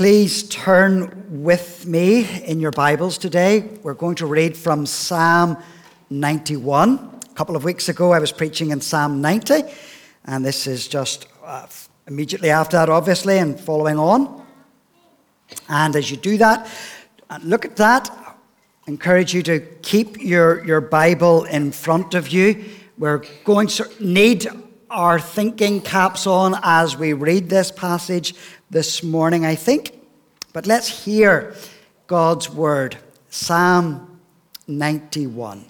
Please 0.00 0.44
turn 0.44 1.42
with 1.42 1.84
me 1.84 2.26
in 2.44 2.58
your 2.58 2.70
Bibles 2.70 3.18
today. 3.18 3.68
We're 3.82 3.92
going 3.92 4.14
to 4.14 4.24
read 4.24 4.56
from 4.56 4.86
Psalm 4.86 5.58
91. 6.08 7.20
A 7.30 7.34
couple 7.34 7.54
of 7.54 7.64
weeks 7.64 7.90
ago, 7.90 8.10
I 8.12 8.18
was 8.18 8.32
preaching 8.32 8.70
in 8.70 8.80
Psalm 8.80 9.20
90, 9.20 9.60
and 10.24 10.42
this 10.42 10.66
is 10.66 10.88
just 10.88 11.26
uh, 11.44 11.66
immediately 12.06 12.48
after 12.48 12.78
that, 12.78 12.88
obviously, 12.88 13.36
and 13.36 13.60
following 13.60 13.98
on. 13.98 14.42
And 15.68 15.94
as 15.94 16.10
you 16.10 16.16
do 16.16 16.38
that, 16.38 16.66
uh, 17.28 17.38
look 17.42 17.66
at 17.66 17.76
that. 17.76 18.08
I 18.08 18.32
encourage 18.90 19.34
you 19.34 19.42
to 19.42 19.60
keep 19.82 20.18
your, 20.18 20.64
your 20.64 20.80
Bible 20.80 21.44
in 21.44 21.72
front 21.72 22.14
of 22.14 22.28
you. 22.28 22.64
We're 22.96 23.22
going 23.44 23.66
to 23.66 23.86
need 24.00 24.46
our 24.88 25.20
thinking 25.20 25.82
caps 25.82 26.26
on 26.26 26.58
as 26.62 26.96
we 26.96 27.12
read 27.12 27.50
this 27.50 27.70
passage 27.70 28.34
this 28.70 29.02
morning, 29.02 29.44
I 29.44 29.56
think. 29.56 29.92
But 30.52 30.66
let's 30.66 31.04
hear 31.04 31.54
God's 32.06 32.48
word. 32.48 32.96
Psalm 33.28 34.20
91. 34.66 35.64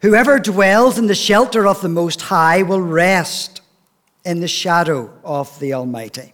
Whoever 0.00 0.38
dwells 0.38 0.98
in 0.98 1.06
the 1.06 1.14
shelter 1.14 1.66
of 1.66 1.82
the 1.82 1.88
Most 1.88 2.22
High 2.22 2.62
will 2.62 2.80
rest 2.80 3.60
in 4.24 4.40
the 4.40 4.48
shadow 4.48 5.12
of 5.22 5.58
the 5.60 5.74
Almighty. 5.74 6.32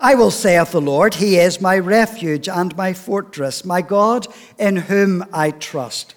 I 0.00 0.14
will 0.14 0.30
say 0.30 0.58
of 0.58 0.70
the 0.70 0.80
Lord, 0.80 1.14
He 1.14 1.36
is 1.36 1.60
my 1.60 1.78
refuge 1.78 2.48
and 2.48 2.76
my 2.76 2.92
fortress, 2.92 3.64
my 3.64 3.82
God 3.82 4.26
in 4.58 4.76
whom 4.76 5.24
I 5.32 5.52
trust. 5.52 6.14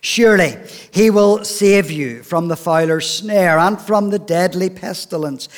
Surely 0.00 0.56
he 0.92 1.10
will 1.10 1.44
save 1.44 1.90
you 1.90 2.22
from 2.22 2.46
the 2.46 2.56
fowler's 2.56 3.10
snare 3.10 3.58
and 3.58 3.80
from 3.80 4.10
the 4.10 4.18
deadly 4.18 4.70
pestilence. 4.70 5.48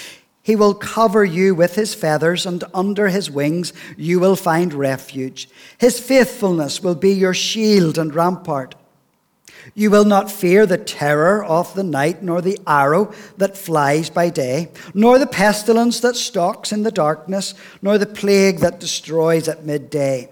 He 0.50 0.56
will 0.56 0.74
cover 0.74 1.24
you 1.24 1.54
with 1.54 1.76
his 1.76 1.94
feathers, 1.94 2.44
and 2.44 2.64
under 2.74 3.06
his 3.06 3.30
wings 3.30 3.72
you 3.96 4.18
will 4.18 4.34
find 4.34 4.74
refuge. 4.74 5.48
His 5.78 6.00
faithfulness 6.00 6.82
will 6.82 6.96
be 6.96 7.12
your 7.12 7.34
shield 7.34 7.96
and 7.96 8.12
rampart. 8.12 8.74
You 9.76 9.92
will 9.92 10.04
not 10.04 10.28
fear 10.28 10.66
the 10.66 10.76
terror 10.76 11.44
of 11.44 11.72
the 11.74 11.84
night, 11.84 12.24
nor 12.24 12.42
the 12.42 12.58
arrow 12.66 13.14
that 13.36 13.56
flies 13.56 14.10
by 14.10 14.28
day, 14.28 14.72
nor 14.92 15.20
the 15.20 15.26
pestilence 15.28 16.00
that 16.00 16.16
stalks 16.16 16.72
in 16.72 16.82
the 16.82 16.90
darkness, 16.90 17.54
nor 17.80 17.96
the 17.96 18.04
plague 18.04 18.58
that 18.58 18.80
destroys 18.80 19.46
at 19.46 19.64
midday. 19.64 20.30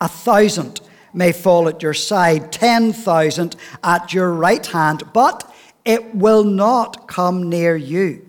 A 0.00 0.06
thousand 0.06 0.80
may 1.12 1.32
fall 1.32 1.66
at 1.66 1.82
your 1.82 1.94
side, 1.94 2.52
ten 2.52 2.92
thousand 2.92 3.56
at 3.82 4.14
your 4.14 4.32
right 4.32 4.64
hand, 4.64 5.12
but 5.12 5.52
it 5.84 6.14
will 6.14 6.44
not 6.44 7.08
come 7.08 7.50
near 7.50 7.74
you. 7.74 8.28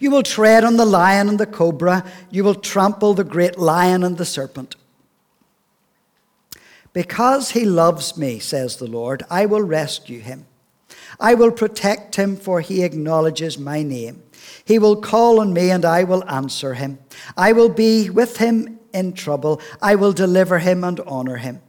You 0.00 0.10
will 0.10 0.22
tread 0.22 0.64
on 0.64 0.76
the 0.76 0.84
lion 0.84 1.28
and 1.28 1.38
the 1.38 1.46
cobra. 1.46 2.04
You 2.30 2.44
will 2.44 2.54
trample 2.54 3.14
the 3.14 3.24
great 3.24 3.58
lion 3.58 4.02
and 4.04 4.18
the 4.18 4.24
serpent. 4.24 4.76
Because 6.92 7.52
he 7.52 7.64
loves 7.64 8.16
me, 8.16 8.38
says 8.38 8.76
the 8.76 8.86
Lord, 8.86 9.22
I 9.30 9.46
will 9.46 9.62
rescue 9.62 10.20
him. 10.20 10.46
I 11.18 11.34
will 11.34 11.50
protect 11.50 12.16
him, 12.16 12.36
for 12.36 12.60
he 12.60 12.82
acknowledges 12.82 13.58
my 13.58 13.82
name. 13.82 14.22
He 14.64 14.78
will 14.78 14.96
call 14.96 15.40
on 15.40 15.52
me, 15.52 15.70
and 15.70 15.84
I 15.84 16.04
will 16.04 16.28
answer 16.28 16.74
him. 16.74 16.98
I 17.36 17.52
will 17.52 17.68
be 17.68 18.10
with 18.10 18.38
him 18.38 18.78
in 18.92 19.14
trouble. 19.14 19.60
I 19.80 19.94
will 19.94 20.12
deliver 20.12 20.58
him 20.58 20.84
and 20.84 21.00
honor 21.00 21.36
him. 21.36 21.62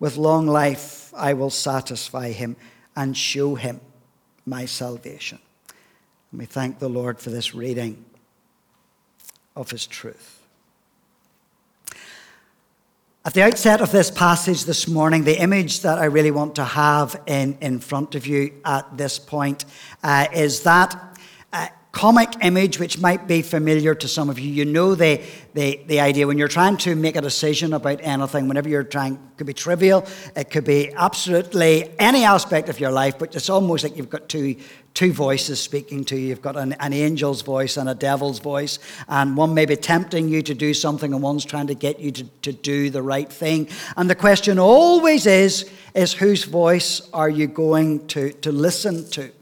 With 0.00 0.16
long 0.16 0.46
life, 0.46 1.12
I 1.16 1.34
will 1.34 1.50
satisfy 1.50 2.30
him 2.30 2.56
and 2.96 3.16
show 3.16 3.54
him 3.54 3.80
my 4.46 4.64
salvation. 4.64 5.38
And 6.30 6.40
we 6.40 6.46
thank 6.46 6.78
the 6.78 6.88
Lord 6.88 7.18
for 7.18 7.30
this 7.30 7.54
reading 7.54 8.04
of 9.56 9.70
his 9.70 9.86
truth. 9.86 10.38
At 13.24 13.34
the 13.34 13.42
outset 13.42 13.80
of 13.80 13.92
this 13.92 14.10
passage 14.10 14.64
this 14.64 14.88
morning, 14.88 15.24
the 15.24 15.38
image 15.38 15.80
that 15.80 15.98
I 15.98 16.06
really 16.06 16.30
want 16.30 16.54
to 16.54 16.64
have 16.64 17.20
in, 17.26 17.58
in 17.60 17.78
front 17.78 18.14
of 18.14 18.26
you 18.26 18.54
at 18.64 18.96
this 18.96 19.18
point 19.18 19.64
uh, 20.02 20.28
is 20.32 20.62
that 20.62 21.18
uh, 21.52 21.68
comic 21.98 22.30
image, 22.42 22.78
which 22.78 23.00
might 23.00 23.26
be 23.26 23.42
familiar 23.42 23.92
to 23.92 24.06
some 24.06 24.30
of 24.30 24.38
you. 24.38 24.48
You 24.48 24.64
know 24.64 24.94
the, 24.94 25.20
the, 25.54 25.80
the 25.88 25.98
idea 25.98 26.28
when 26.28 26.38
you're 26.38 26.46
trying 26.46 26.76
to 26.76 26.94
make 26.94 27.16
a 27.16 27.20
decision 27.20 27.72
about 27.72 27.98
anything, 28.04 28.46
whenever 28.46 28.68
you're 28.68 28.84
trying, 28.84 29.14
it 29.14 29.36
could 29.36 29.48
be 29.48 29.52
trivial, 29.52 30.06
it 30.36 30.48
could 30.48 30.64
be 30.64 30.92
absolutely 30.94 31.92
any 31.98 32.22
aspect 32.22 32.68
of 32.68 32.78
your 32.78 32.92
life, 32.92 33.18
but 33.18 33.34
it's 33.34 33.50
almost 33.50 33.82
like 33.82 33.96
you've 33.96 34.08
got 34.08 34.28
two, 34.28 34.54
two 34.94 35.12
voices 35.12 35.60
speaking 35.60 36.04
to 36.04 36.16
you. 36.16 36.28
You've 36.28 36.40
got 36.40 36.56
an, 36.56 36.74
an 36.74 36.92
angel's 36.92 37.42
voice 37.42 37.76
and 37.76 37.88
a 37.88 37.96
devil's 37.96 38.38
voice, 38.38 38.78
and 39.08 39.36
one 39.36 39.52
may 39.52 39.66
be 39.66 39.74
tempting 39.74 40.28
you 40.28 40.40
to 40.42 40.54
do 40.54 40.74
something, 40.74 41.12
and 41.12 41.20
one's 41.20 41.44
trying 41.44 41.66
to 41.66 41.74
get 41.74 41.98
you 41.98 42.12
to, 42.12 42.24
to 42.42 42.52
do 42.52 42.90
the 42.90 43.02
right 43.02 43.28
thing. 43.28 43.68
And 43.96 44.08
the 44.08 44.14
question 44.14 44.60
always 44.60 45.26
is, 45.26 45.68
is 45.96 46.12
whose 46.12 46.44
voice 46.44 47.10
are 47.12 47.28
you 47.28 47.48
going 47.48 48.06
to, 48.06 48.30
to 48.34 48.52
listen 48.52 49.10
to? 49.10 49.32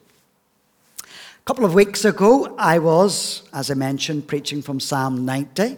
Couple 1.47 1.65
of 1.65 1.75
weeks 1.75 2.05
ago, 2.05 2.57
I 2.59 2.81
was, 2.81 3.45
as 3.53 3.71
I 3.71 3.75
mentioned, 3.75 4.27
preaching 4.27 4.63
from 4.63 4.81
Psalm 4.81 5.25
90. 5.25 5.77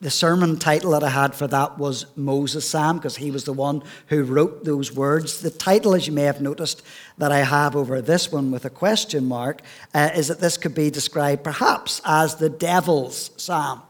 The 0.00 0.10
sermon 0.10 0.58
title 0.58 0.92
that 0.92 1.04
I 1.04 1.10
had 1.10 1.34
for 1.34 1.46
that 1.48 1.76
was 1.76 2.06
Moses 2.16 2.66
Psalm, 2.66 2.96
because 2.96 3.16
he 3.16 3.30
was 3.30 3.44
the 3.44 3.52
one 3.52 3.82
who 4.06 4.24
wrote 4.24 4.64
those 4.64 4.90
words. 4.90 5.42
The 5.42 5.50
title, 5.50 5.94
as 5.94 6.06
you 6.06 6.14
may 6.14 6.22
have 6.22 6.40
noticed, 6.40 6.82
that 7.18 7.32
I 7.32 7.40
have 7.40 7.76
over 7.76 8.00
this 8.00 8.32
one 8.32 8.50
with 8.50 8.64
a 8.64 8.70
question 8.70 9.26
mark, 9.26 9.60
uh, 9.92 10.08
is 10.16 10.28
that 10.28 10.40
this 10.40 10.56
could 10.56 10.74
be 10.74 10.88
described 10.88 11.44
perhaps 11.44 12.00
as 12.02 12.36
the 12.36 12.48
devil's 12.48 13.30
psalm. 13.36 13.82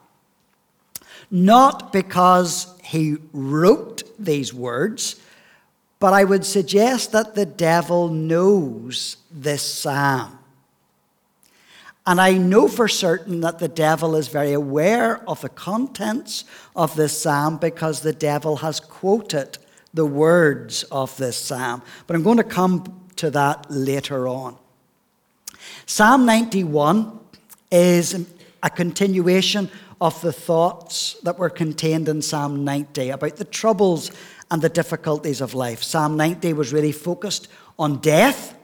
Not 1.31 1.93
because 1.93 2.77
he 2.83 3.19
wrote 3.33 4.03
these 4.19 4.53
words, 4.53 5.15
but 5.99 6.13
I 6.13 6.25
would 6.25 6.45
suggest 6.45 7.13
that 7.13 7.35
the 7.35 7.47
devil 7.47 8.09
knows 8.09 9.17
this 9.31 9.63
psalm. 9.63 10.39
And 12.07 12.21
I 12.21 12.33
know 12.37 12.69
for 12.69 12.87
certain 12.87 13.41
that 13.41 13.59
the 13.59 13.69
devil 13.69 14.15
is 14.15 14.29
very 14.29 14.53
aware 14.53 15.27
of 15.29 15.41
the 15.41 15.49
contents 15.49 16.45
of 16.77 16.95
this 16.97 17.19
psalm 17.19 17.57
because 17.57 18.01
the 18.01 18.13
devil 18.13 18.57
has 18.57 18.79
quoted 18.79 19.57
the 19.95 20.05
words 20.05 20.83
of 20.85 21.17
this 21.17 21.39
psalm. 21.39 21.83
But 22.07 22.17
I'm 22.17 22.23
going 22.23 22.37
to 22.37 22.45
come 22.45 23.01
to 23.17 23.31
that 23.31 23.67
later 23.71 24.29
on. 24.29 24.59
Psalm 25.87 26.27
91 26.27 27.21
is 27.71 28.27
a 28.63 28.69
continuation 28.71 29.71
of 30.01 30.21
the 30.21 30.33
thoughts 30.33 31.15
that 31.23 31.39
were 31.39 31.49
contained 31.49 32.09
in 32.09 32.21
Psalm 32.21 32.65
90 32.65 33.11
about 33.11 33.37
the 33.37 33.45
troubles 33.45 34.11
and 34.55 34.63
the 34.63 34.69
difficulties 34.69 35.41
of 35.41 35.53
life. 35.53 35.83
Psalm 35.83 36.17
90 36.17 36.53
was 36.53 36.73
really 36.73 36.93
focused 36.93 37.49
on 37.77 37.99
death, 37.99 38.55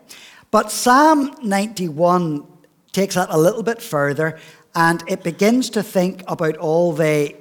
but 0.53 0.71
Psalm 0.71 1.34
91 1.43 2.47
takes 2.93 3.17
that 3.17 3.27
a 3.28 3.37
little 3.37 3.65
bit 3.65 3.83
further 3.83 4.39
and 4.77 5.03
it 5.09 5.25
begins 5.25 5.69
to 5.71 5.83
think 5.83 6.22
about 6.28 6.57
all 6.59 6.92
the, 6.92 7.34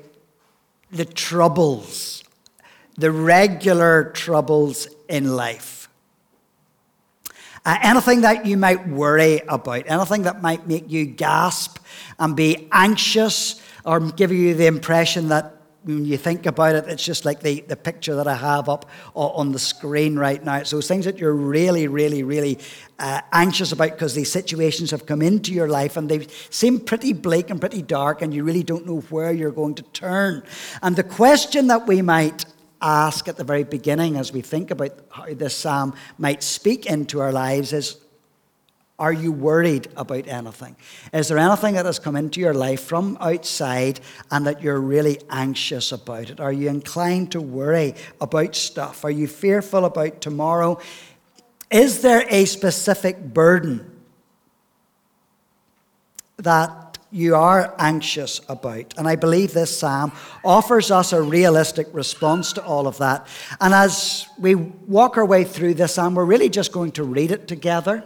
the 0.90 1.06
troubles, 1.06 2.24
the 2.98 3.12
regular 3.12 4.06
troubles 4.16 4.88
in 5.07 5.36
life. 5.36 5.88
Uh, 7.63 7.78
anything 7.84 8.22
that 8.22 8.48
you 8.48 8.57
might 8.57 8.88
worry 8.88 9.42
about, 9.48 9.84
anything 9.86 10.24
that 10.24 10.42
might 10.42 10.66
make 10.68 10.90
you 10.90 11.06
gasp 11.06 11.78
and 12.18 12.36
be 12.36 12.68
anxious 12.72 13.62
or 13.86 14.00
give 14.00 14.31
you 14.31 14.56
the 14.56 14.66
impression 14.66 15.28
that 15.28 15.58
when 15.84 16.04
you 16.06 16.18
think 16.18 16.46
about 16.46 16.76
it, 16.76 16.86
it's 16.88 17.04
just 17.04 17.24
like 17.24 17.40
the, 17.40 17.62
the 17.62 17.76
picture 17.76 18.16
that 18.16 18.28
I 18.28 18.36
have 18.36 18.68
up 18.68 18.90
on 19.16 19.52
the 19.54 19.60
screen 19.60 20.20
right 20.20 20.44
now. 20.44 20.64
So 20.64 20.81
things 20.81 21.06
that 21.06 21.20
you're 21.20 21.34
really, 21.34 21.88
really, 21.88 22.24
really 22.24 22.60
uh, 23.00 23.22
anxious 23.31 23.72
about 23.72 23.92
because 23.92 24.14
these 24.14 24.31
situations 24.31 24.92
have 24.92 25.06
come 25.06 25.22
into 25.22 25.54
your 25.54 25.70
life 25.70 25.96
and 25.96 26.10
they 26.10 26.28
seem 26.50 26.80
pretty 26.80 27.14
bleak 27.14 27.50
and 27.50 27.60
pretty 27.60 27.81
dark, 27.81 28.22
and 28.22 28.34
you 28.34 28.44
really 28.44 28.64
don't 28.64 28.86
know 28.86 29.00
where 29.10 29.31
you're 29.31 29.52
going 29.52 29.76
to 29.76 29.84
turn. 29.84 30.44
And 30.81 30.96
the 30.96 31.04
question 31.04 31.68
that 31.68 31.88
we 31.88 32.02
might 32.02 32.46
ask 32.81 33.28
at 33.28 33.38
the 33.38 33.44
very 33.44 33.64
beginning 33.64 34.18
as 34.18 34.31
we 34.31 34.42
think 34.42 34.72
about 34.72 34.92
how 35.10 35.34
this 35.34 35.56
psalm 35.56 35.94
might 36.18 36.44
speak 36.44 36.86
into 36.86 37.20
our 37.20 37.31
lives 37.31 37.74
is 37.74 37.98
Are 39.00 39.13
you 39.13 39.31
worried 39.31 39.88
about 39.96 40.28
anything? 40.28 40.75
Is 41.13 41.30
there 41.30 41.38
anything 41.38 41.75
that 41.75 41.86
has 41.86 42.00
come 42.00 42.18
into 42.18 42.42
your 42.42 42.54
life 42.54 42.81
from 42.84 43.18
outside 43.22 44.01
and 44.30 44.46
that 44.46 44.62
you're 44.62 44.81
really 44.81 45.22
anxious 45.30 45.94
about 45.94 46.30
it? 46.30 46.42
Are 46.42 46.51
you 46.51 46.68
inclined 46.68 47.31
to 47.31 47.40
worry 47.40 47.96
about 48.19 48.56
stuff? 48.56 49.06
Are 49.06 49.12
you 49.12 49.25
fearful 49.25 49.86
about 49.86 50.19
tomorrow? 50.19 50.80
Is 51.72 52.01
there 52.01 52.25
a 52.30 52.44
specific 52.44 53.34
burden 53.34 53.90
that 56.36 56.98
you 57.10 57.36
are 57.36 57.74
anxious 57.80 58.42
about? 58.50 58.95
And 58.98 59.07
I 59.07 59.16
believe 59.16 59.54
this 59.54 59.80
psalm 59.80 60.12
offers 60.44 60.92
us 60.92 61.13
a 61.13 61.22
realistic 61.22 61.88
response 61.94 62.52
to 62.54 62.63
all 62.66 62.86
of 62.86 62.98
that. 62.98 63.28
And 63.62 63.74
as 63.74 64.28
we 64.38 64.56
walk 64.56 65.18
our 65.18 65.25
way 65.25 65.45
through 65.45 65.75
this 65.75 65.94
psalm, 65.94 66.16
we're 66.16 66.25
really 66.25 66.50
just 66.50 66.74
going 66.74 66.92
to 66.94 67.06
read 67.06 67.31
it 67.31 67.48
together 67.48 68.04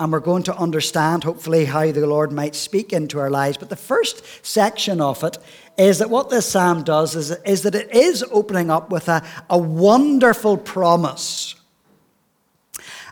and 0.00 0.12
we're 0.12 0.20
going 0.20 0.44
to 0.44 0.56
understand, 0.56 1.24
hopefully, 1.24 1.64
how 1.64 1.90
the 1.90 2.06
Lord 2.06 2.30
might 2.30 2.54
speak 2.54 2.92
into 2.92 3.18
our 3.18 3.30
lives. 3.30 3.58
But 3.58 3.68
the 3.68 3.76
first 3.76 4.22
section 4.46 5.00
of 5.00 5.24
it 5.24 5.38
is 5.76 5.98
that 5.98 6.08
what 6.08 6.30
this 6.30 6.48
psalm 6.48 6.84
does 6.84 7.16
is, 7.16 7.30
is 7.30 7.62
that 7.62 7.74
it 7.74 7.92
is 7.92 8.24
opening 8.30 8.70
up 8.70 8.90
with 8.90 9.08
a, 9.08 9.24
a 9.50 9.58
wonderful 9.58 10.56
promise. 10.56 11.56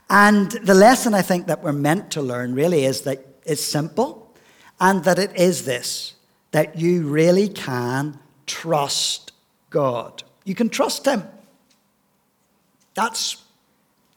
And 0.09 0.53
the 0.53 0.75
lesson 0.75 1.12
I 1.12 1.23
think 1.23 1.49
that 1.49 1.62
we're 1.62 1.73
meant 1.73 2.12
to 2.12 2.23
learn 2.23 2.55
really 2.55 2.85
is 2.85 3.00
that 3.03 3.27
it's 3.44 3.62
simple 3.62 4.33
and 4.79 5.03
that 5.05 5.19
it 5.19 5.35
is 5.37 5.65
this 5.65 6.12
that 6.53 6.79
you 6.79 7.06
really 7.06 7.49
can 7.49 8.19
trust 8.47 9.33
God. 9.69 10.23
You 10.44 10.55
can 10.55 10.71
trust 10.71 11.05
Him. 11.05 11.25
That's 12.94 13.43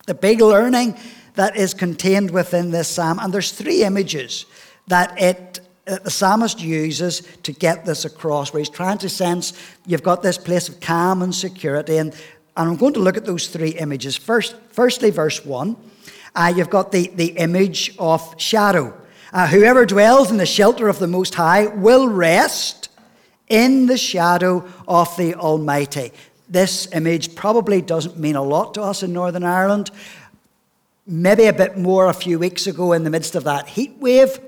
the 0.05 0.13
big 0.13 0.39
learning 0.39 0.97
that 1.35 1.55
is 1.55 1.73
contained 1.73 2.31
within 2.31 2.71
this 2.71 2.87
psalm. 2.87 3.19
And 3.19 3.33
there's 3.33 3.51
three 3.51 3.83
images 3.83 4.45
that 4.87 5.19
it 5.21 5.59
that 5.89 6.03
the 6.03 6.11
psalmist 6.11 6.61
uses 6.61 7.21
to 7.43 7.51
get 7.51 7.83
this 7.83 8.05
across, 8.05 8.53
where 8.53 8.59
he's 8.59 8.69
trying 8.69 8.99
to 8.99 9.09
sense 9.09 9.53
you've 9.85 10.03
got 10.03 10.21
this 10.21 10.37
place 10.37 10.69
of 10.69 10.79
calm 10.79 11.21
and 11.21 11.33
security. 11.33 11.97
And, 11.97 12.13
and 12.55 12.69
I'm 12.69 12.75
going 12.75 12.93
to 12.93 12.99
look 12.99 13.17
at 13.17 13.25
those 13.25 13.47
three 13.47 13.71
images. 13.71 14.15
First, 14.15 14.55
firstly, 14.69 15.09
verse 15.09 15.43
1, 15.43 15.75
uh, 16.35 16.53
you've 16.55 16.69
got 16.69 16.91
the, 16.91 17.07
the 17.15 17.29
image 17.37 17.95
of 17.97 18.35
shadow. 18.39 18.95
Uh, 19.33 19.47
whoever 19.47 19.85
dwells 19.85 20.31
in 20.31 20.37
the 20.37 20.45
shelter 20.45 20.87
of 20.87 20.99
the 20.99 21.07
Most 21.07 21.35
High 21.35 21.67
will 21.67 22.07
rest 22.07 22.89
in 23.47 23.87
the 23.87 23.97
shadow 23.97 24.67
of 24.87 25.15
the 25.17 25.33
Almighty. 25.35 26.11
This 26.47 26.87
image 26.93 27.35
probably 27.35 27.81
doesn't 27.81 28.17
mean 28.17 28.35
a 28.35 28.43
lot 28.43 28.75
to 28.75 28.81
us 28.81 29.03
in 29.03 29.13
Northern 29.13 29.43
Ireland 29.43 29.91
maybe 31.09 31.45
a 31.45 31.53
bit 31.53 31.77
more 31.77 32.07
a 32.07 32.13
few 32.13 32.37
weeks 32.37 32.67
ago 32.67 32.93
in 32.93 33.03
the 33.03 33.09
midst 33.09 33.35
of 33.35 33.43
that 33.45 33.67
heat 33.67 33.97
wave. 33.99 34.39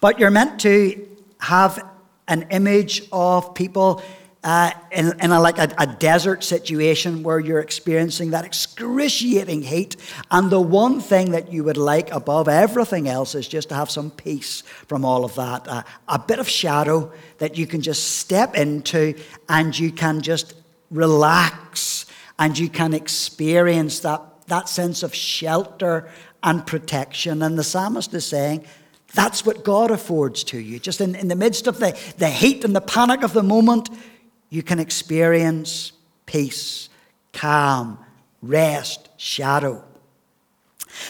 But 0.00 0.18
you're 0.18 0.30
meant 0.30 0.60
to 0.60 1.06
have 1.38 1.86
an 2.26 2.46
image 2.50 3.02
of 3.12 3.54
people 3.54 4.02
uh, 4.42 4.70
in, 4.90 5.18
in 5.20 5.30
a, 5.30 5.40
like 5.40 5.58
a, 5.58 5.72
a, 5.78 5.86
desert 5.86 6.44
situation 6.44 7.22
where 7.22 7.40
you're 7.40 7.60
experiencing 7.60 8.30
that 8.30 8.44
excruciating 8.44 9.62
heat. 9.62 9.96
And 10.30 10.50
the 10.50 10.60
one 10.60 11.00
thing 11.00 11.30
that 11.30 11.50
you 11.50 11.64
would 11.64 11.78
like 11.78 12.10
above 12.10 12.46
everything 12.46 13.08
else 13.08 13.34
is 13.34 13.48
just 13.48 13.70
to 13.70 13.74
have 13.74 13.90
some 13.90 14.10
peace 14.10 14.60
from 14.86 15.02
all 15.02 15.24
of 15.24 15.34
that. 15.36 15.66
Uh, 15.66 15.82
a 16.08 16.18
bit 16.18 16.38
of 16.38 16.48
shadow 16.48 17.10
that 17.38 17.56
you 17.56 17.66
can 17.66 17.80
just 17.80 18.18
step 18.18 18.54
into 18.54 19.14
and 19.48 19.78
you 19.78 19.90
can 19.90 20.20
just 20.20 20.52
relax 20.90 22.04
and 22.38 22.58
you 22.58 22.68
can 22.68 22.92
experience 22.92 24.00
that 24.00 24.33
that 24.46 24.68
sense 24.68 25.02
of 25.02 25.14
shelter 25.14 26.08
and 26.42 26.66
protection. 26.66 27.42
And 27.42 27.58
the 27.58 27.64
psalmist 27.64 28.12
is 28.14 28.26
saying, 28.26 28.64
that's 29.14 29.46
what 29.46 29.64
God 29.64 29.90
affords 29.90 30.44
to 30.44 30.58
you. 30.58 30.78
Just 30.78 31.00
in, 31.00 31.14
in 31.14 31.28
the 31.28 31.36
midst 31.36 31.66
of 31.66 31.78
the, 31.78 31.96
the 32.18 32.28
heat 32.28 32.64
and 32.64 32.74
the 32.74 32.80
panic 32.80 33.22
of 33.22 33.32
the 33.32 33.42
moment, 33.42 33.88
you 34.50 34.62
can 34.62 34.78
experience 34.80 35.92
peace, 36.26 36.88
calm, 37.32 37.98
rest, 38.42 39.08
shadow. 39.16 39.84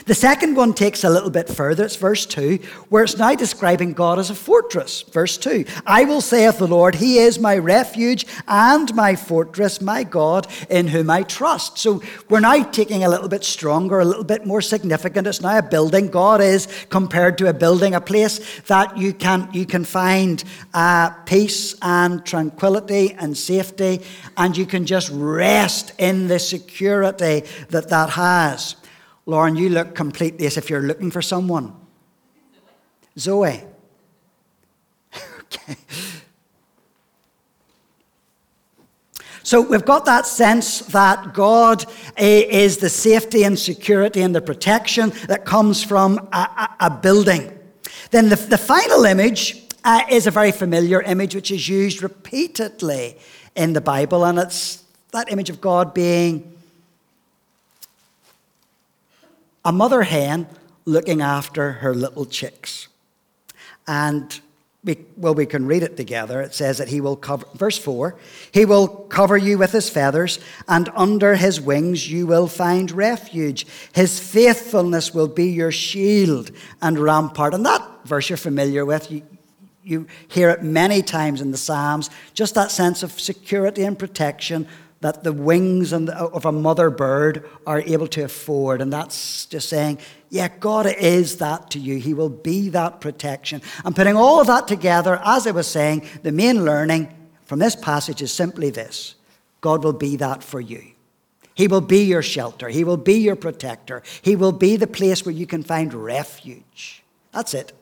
The 0.07 0.15
second 0.15 0.57
one 0.57 0.75
takes 0.75 1.05
a 1.05 1.11
little 1.11 1.31
bit 1.31 1.49
further. 1.49 1.85
It's 1.85 1.97
verse 1.97 2.27
2, 2.27 2.59
where 2.89 3.05
it's 3.05 3.17
now 3.17 3.35
describing 3.35 3.93
God 3.93 4.19
as 4.19 4.31
a 4.31 4.35
fortress. 4.35 5.03
Verse 5.03 5.37
2 5.39 5.65
I 5.87 6.05
will 6.05 6.21
say 6.21 6.47
of 6.47 6.59
the 6.59 6.67
Lord, 6.67 6.95
He 6.95 7.19
is 7.19 7.39
my 7.39 7.57
refuge 7.57 8.27
and 8.47 8.95
my 8.95 9.17
fortress, 9.17 9.81
my 9.81 10.05
God, 10.05 10.47
in 10.69 10.89
whom 10.89 11.11
I 11.11 11.23
trust. 11.23 11.79
So 11.79 12.03
we're 12.29 12.41
now 12.41 12.63
taking 12.71 13.05
a 13.05 13.09
little 13.09 13.29
bit 13.29 13.45
stronger, 13.45 14.01
a 14.01 14.05
little 14.05 14.25
bit 14.25 14.47
more 14.47 14.63
significant. 14.63 15.27
It's 15.27 15.41
now 15.41 15.59
a 15.59 15.63
building. 15.63 16.09
God 16.09 16.41
is 16.41 16.69
compared 16.91 17.39
to 17.39 17.49
a 17.49 17.55
building, 17.55 17.95
a 17.95 18.01
place 18.01 18.61
that 18.63 18.97
you 18.97 19.13
can, 19.13 19.49
you 19.53 19.67
can 19.67 19.85
find 19.85 20.43
uh, 20.73 21.11
peace 21.25 21.77
and 21.83 22.25
tranquility 22.25 23.13
and 23.13 23.37
safety, 23.37 24.01
and 24.37 24.57
you 24.57 24.67
can 24.67 24.87
just 24.87 25.11
rest 25.13 25.93
in 25.99 26.29
the 26.29 26.39
security 26.39 27.45
that 27.71 27.89
that 27.89 28.11
has. 28.11 28.77
Lauren, 29.27 29.57
you 29.57 29.69
look 29.71 29.95
completely 29.95 30.47
as 30.47 30.57
if 30.57 30.69
you're 30.69 30.83
looking 30.83 31.11
for 31.11 31.23
someone. 31.23 31.75
Zoe. 33.19 33.63
okay. 35.17 35.77
So 39.45 39.61
we've 39.61 39.85
got 39.85 40.07
that 40.07 40.27
sense 40.27 40.81
that 40.81 41.35
God 41.35 41.85
eh, 42.17 42.45
is 42.49 42.79
the 42.79 42.89
safety 42.89 43.45
and 43.45 43.59
security 43.59 44.23
and 44.23 44.35
the 44.35 44.41
protection 44.41 45.13
that 45.27 45.45
comes 45.45 45.85
from 45.85 46.19
a, 46.33 46.37
a, 46.37 46.77
a 46.87 46.91
building. 46.91 47.53
Then 48.11 48.31
the, 48.31 48.37
the 48.37 48.57
final 48.57 49.05
image 49.05 49.63
uh, 49.85 50.01
is 50.11 50.27
a 50.27 50.31
very 50.31 50.51
familiar 50.51 51.03
image 51.03 51.35
which 51.35 51.51
is 51.51 51.69
used 51.69 52.03
repeatedly 52.03 53.19
in 53.55 53.75
the 53.75 53.83
Bible, 53.83 54.25
and 54.25 54.39
it's 54.39 54.83
that 55.13 55.31
image 55.31 55.51
of 55.51 55.61
God 55.61 55.93
being 55.93 56.54
a 59.65 59.73
mother 59.73 60.03
hen 60.03 60.47
looking 60.85 61.23
after 61.23 61.73
her 61.73 61.95
little 61.95 62.27
chicks. 62.27 62.89
And 63.87 64.41
we, 64.85 64.99
well, 65.17 65.35
we 65.35 65.47
can 65.47 65.67
read 65.67 65.83
it 65.83 65.97
together. 65.97 66.43
It 66.43 66.55
says 66.55 66.77
that 66.79 66.89
he 66.89 67.01
will 67.01 67.17
cover, 67.17 67.47
verse 67.55 67.79
4, 67.79 68.17
he 68.53 68.67
will 68.67 68.87
cover 68.87 69.37
you 69.37 69.57
with 69.57 69.73
his 69.73 69.89
feathers, 69.89 70.39
and 70.69 70.91
under 70.95 71.37
his 71.37 71.61
wings 71.61 72.11
you 72.11 72.27
will 72.27 72.47
find 72.47 72.91
refuge. 72.91 73.67
His 73.95 74.21
faithfulness 74.21 75.15
will 75.15 75.29
be 75.29 75.47
your 75.47 75.73
shield 75.73 76.51
and 76.83 76.99
rampart. 76.99 77.55
And 77.55 77.65
that 77.65 77.83
verse 78.05 78.29
you're 78.29 78.37
familiar 78.37 78.85
with. 78.85 79.11
You, 79.11 79.23
you 79.83 80.07
hear 80.29 80.51
it 80.51 80.63
many 80.63 81.03
times 81.03 81.41
in 81.41 81.51
the 81.51 81.59
Psalms, 81.59 82.11
just 82.35 82.55
that 82.55 82.71
sense 82.71 83.03
of 83.03 83.19
security 83.19 83.85
and 83.85 83.99
protection 83.99 84.69
that 85.05 85.23
the 85.23 85.35
wings 85.35 85.93
of 85.93 86.47
a 86.47 86.51
mother 86.51 86.89
bird 86.89 87.47
are 87.67 87.81
able 87.81 88.07
to 88.07 88.23
afford. 88.23 88.81
And 88.81 88.91
that's 88.91 89.45
just 89.45 89.69
saying, 89.69 89.99
yeah, 90.31 90.49
God 90.49 90.87
is 90.87 91.37
that 91.37 91.69
to 91.73 91.79
you. 91.79 91.99
He 91.99 92.15
will 92.15 92.31
be 92.31 92.71
that 92.71 93.03
protection. 93.03 93.61
And 93.85 93.95
putting 93.95 94.17
all 94.17 94.41
of 94.41 94.47
that 94.47 94.67
together, 94.67 95.21
as 95.23 95.47
I 95.47 95.51
was 95.51 95.67
saying, 95.67 96.09
the 96.23 96.33
main 96.33 96.65
learning 96.65 97.15
from 97.45 97.59
this 97.59 97.77
passage 97.77 98.23
is 98.23 98.33
simply 98.33 98.71
this 98.71 99.17
God 99.61 99.85
will 99.85 99.93
be 99.93 100.17
that 100.17 100.43
for 100.43 100.59
you. 100.59 100.83
He 101.53 101.69
will 101.69 101.83
be 101.83 102.05
your 102.05 102.23
shelter. 102.23 102.71
He 102.71 102.83
will 102.83 102.97
be 102.97 103.17
your 103.17 103.37
protector. 103.37 104.03
He 104.23 104.37
will 104.37 104.53
be 104.53 104.77
the 104.77 104.87
place 104.87 105.27
where 105.27 105.35
you 105.35 105.47
can 105.47 105.63
find 105.63 105.93
refuge. 105.93 107.03
That's 107.31 107.53
it. 107.53 107.75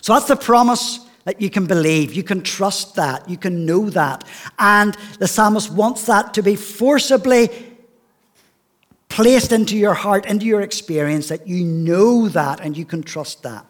So 0.00 0.14
that's 0.14 0.26
the 0.26 0.36
promise 0.36 1.05
that 1.26 1.42
you 1.42 1.50
can 1.50 1.66
believe, 1.66 2.14
you 2.14 2.22
can 2.22 2.40
trust 2.40 2.94
that, 2.94 3.28
you 3.28 3.36
can 3.36 3.66
know 3.66 3.90
that. 3.90 4.22
And 4.60 4.96
the 5.18 5.26
psalmist 5.26 5.72
wants 5.72 6.06
that 6.06 6.32
to 6.34 6.42
be 6.42 6.54
forcibly 6.54 7.50
placed 9.08 9.50
into 9.50 9.76
your 9.76 9.94
heart, 9.94 10.24
into 10.24 10.46
your 10.46 10.60
experience, 10.60 11.28
that 11.28 11.48
you 11.48 11.64
know 11.64 12.28
that 12.28 12.60
and 12.60 12.76
you 12.76 12.84
can 12.84 13.02
trust 13.02 13.42
that. 13.42 13.66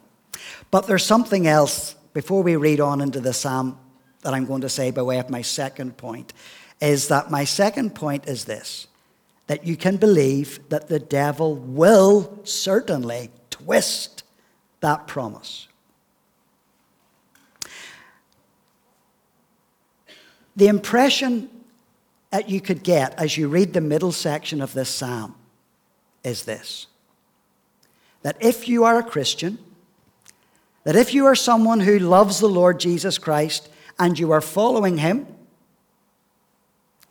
But 0.70 0.86
there's 0.86 1.04
something 1.04 1.46
else 1.46 1.94
before 2.12 2.42
we 2.42 2.56
read 2.56 2.78
on 2.78 3.00
into 3.00 3.20
the 3.20 3.32
psalm 3.32 3.78
that 4.20 4.34
I'm 4.34 4.44
going 4.44 4.60
to 4.60 4.68
say 4.68 4.90
by 4.90 5.00
way 5.02 5.18
of 5.18 5.30
my 5.30 5.40
second 5.40 5.96
point 5.96 6.34
is 6.82 7.08
that 7.08 7.30
my 7.30 7.44
second 7.44 7.94
point 7.94 8.26
is 8.26 8.44
this 8.44 8.86
that 9.46 9.64
you 9.64 9.76
can 9.76 9.96
believe 9.96 10.58
that 10.68 10.88
the 10.88 10.98
devil 10.98 11.54
will 11.54 12.40
certainly 12.42 13.30
twist 13.48 14.24
that 14.80 15.06
promise. 15.06 15.68
The 20.56 20.68
impression 20.68 21.50
that 22.30 22.48
you 22.48 22.60
could 22.60 22.82
get 22.82 23.18
as 23.18 23.36
you 23.36 23.48
read 23.48 23.72
the 23.72 23.80
middle 23.80 24.12
section 24.12 24.60
of 24.60 24.72
this 24.72 24.88
psalm 24.88 25.34
is 26.24 26.44
this 26.44 26.86
that 28.22 28.36
if 28.40 28.68
you 28.68 28.82
are 28.82 28.98
a 28.98 29.04
Christian, 29.04 29.56
that 30.82 30.96
if 30.96 31.14
you 31.14 31.26
are 31.26 31.36
someone 31.36 31.78
who 31.78 32.00
loves 32.00 32.40
the 32.40 32.48
Lord 32.48 32.80
Jesus 32.80 33.18
Christ 33.18 33.68
and 34.00 34.18
you 34.18 34.32
are 34.32 34.40
following 34.40 34.98
him, 34.98 35.28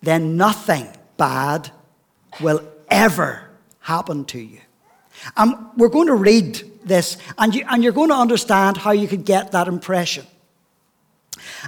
then 0.02 0.36
nothing 0.36 0.88
bad 1.16 1.72
will 2.42 2.68
ever 2.90 3.50
happen 3.80 4.26
to 4.26 4.40
you. 4.40 4.60
And 5.38 5.56
we're 5.78 5.90
going 5.90 6.08
to 6.08 6.16
read 6.16 6.62
this, 6.84 7.18
and, 7.38 7.56
you, 7.56 7.66
and 7.70 7.84
you're 7.84 7.94
going 7.94 8.10
to 8.10 8.16
understand 8.16 8.78
how 8.78 8.92
you 8.92 9.08
could 9.08 9.26
get 9.26 9.54
that 9.54 9.68
impression. 9.68 10.26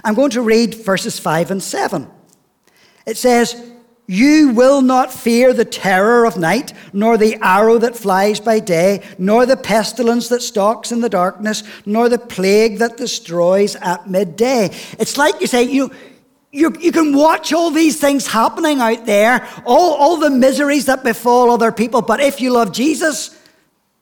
I'm 0.04 0.14
going 0.14 0.30
to 0.30 0.42
read 0.42 0.74
verses 0.74 1.18
5 1.18 1.50
and 1.50 1.62
7. 1.62 2.08
It 3.06 3.16
says, 3.16 3.72
You 4.06 4.50
will 4.50 4.82
not 4.82 5.12
fear 5.12 5.52
the 5.52 5.64
terror 5.64 6.24
of 6.24 6.36
night, 6.36 6.72
nor 6.92 7.16
the 7.16 7.38
arrow 7.42 7.78
that 7.78 7.96
flies 7.96 8.40
by 8.40 8.60
day, 8.60 9.02
nor 9.18 9.46
the 9.46 9.56
pestilence 9.56 10.28
that 10.28 10.42
stalks 10.42 10.92
in 10.92 11.00
the 11.00 11.08
darkness, 11.08 11.62
nor 11.86 12.08
the 12.08 12.18
plague 12.18 12.78
that 12.78 12.96
destroys 12.96 13.76
at 13.76 14.08
midday. 14.08 14.70
It's 14.98 15.16
like 15.16 15.40
you 15.40 15.46
say, 15.46 15.64
you, 15.64 15.90
you, 16.52 16.74
you 16.80 16.92
can 16.92 17.14
watch 17.14 17.52
all 17.52 17.70
these 17.70 18.00
things 18.00 18.26
happening 18.26 18.80
out 18.80 19.06
there, 19.06 19.46
all, 19.66 19.94
all 19.94 20.16
the 20.16 20.30
miseries 20.30 20.86
that 20.86 21.04
befall 21.04 21.50
other 21.50 21.72
people, 21.72 22.02
but 22.02 22.20
if 22.20 22.40
you 22.40 22.52
love 22.52 22.72
Jesus, 22.72 23.38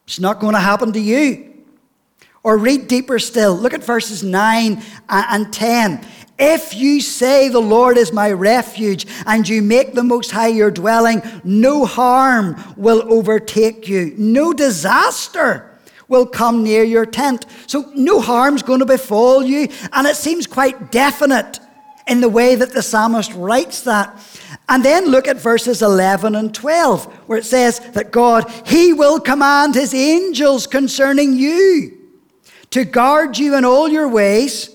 it's 0.06 0.20
not 0.20 0.38
going 0.38 0.54
to 0.54 0.60
happen 0.60 0.92
to 0.92 1.00
you. 1.00 1.55
Or 2.46 2.56
read 2.56 2.86
deeper 2.86 3.18
still. 3.18 3.56
Look 3.56 3.74
at 3.74 3.82
verses 3.82 4.22
9 4.22 4.80
and 5.08 5.52
10. 5.52 6.06
If 6.38 6.76
you 6.76 7.00
say, 7.00 7.48
The 7.48 7.58
Lord 7.58 7.98
is 7.98 8.12
my 8.12 8.30
refuge, 8.30 9.04
and 9.26 9.48
you 9.48 9.62
make 9.62 9.94
the 9.94 10.04
Most 10.04 10.30
High 10.30 10.46
your 10.46 10.70
dwelling, 10.70 11.22
no 11.42 11.84
harm 11.84 12.54
will 12.76 13.02
overtake 13.12 13.88
you, 13.88 14.14
no 14.16 14.52
disaster 14.52 15.76
will 16.06 16.24
come 16.24 16.62
near 16.62 16.84
your 16.84 17.04
tent. 17.04 17.46
So, 17.66 17.90
no 17.96 18.20
harm's 18.20 18.62
going 18.62 18.78
to 18.78 18.86
befall 18.86 19.42
you. 19.42 19.66
And 19.92 20.06
it 20.06 20.14
seems 20.14 20.46
quite 20.46 20.92
definite 20.92 21.58
in 22.06 22.20
the 22.20 22.28
way 22.28 22.54
that 22.54 22.72
the 22.72 22.80
psalmist 22.80 23.32
writes 23.32 23.80
that. 23.80 24.24
And 24.68 24.84
then 24.84 25.06
look 25.06 25.26
at 25.26 25.38
verses 25.38 25.82
11 25.82 26.36
and 26.36 26.54
12, 26.54 27.06
where 27.28 27.38
it 27.38 27.44
says 27.44 27.80
that 27.94 28.12
God, 28.12 28.48
He 28.64 28.92
will 28.92 29.18
command 29.18 29.74
His 29.74 29.92
angels 29.92 30.68
concerning 30.68 31.32
you 31.32 31.95
to 32.70 32.84
guard 32.84 33.38
you 33.38 33.56
in 33.56 33.64
all 33.64 33.88
your 33.88 34.08
ways. 34.08 34.70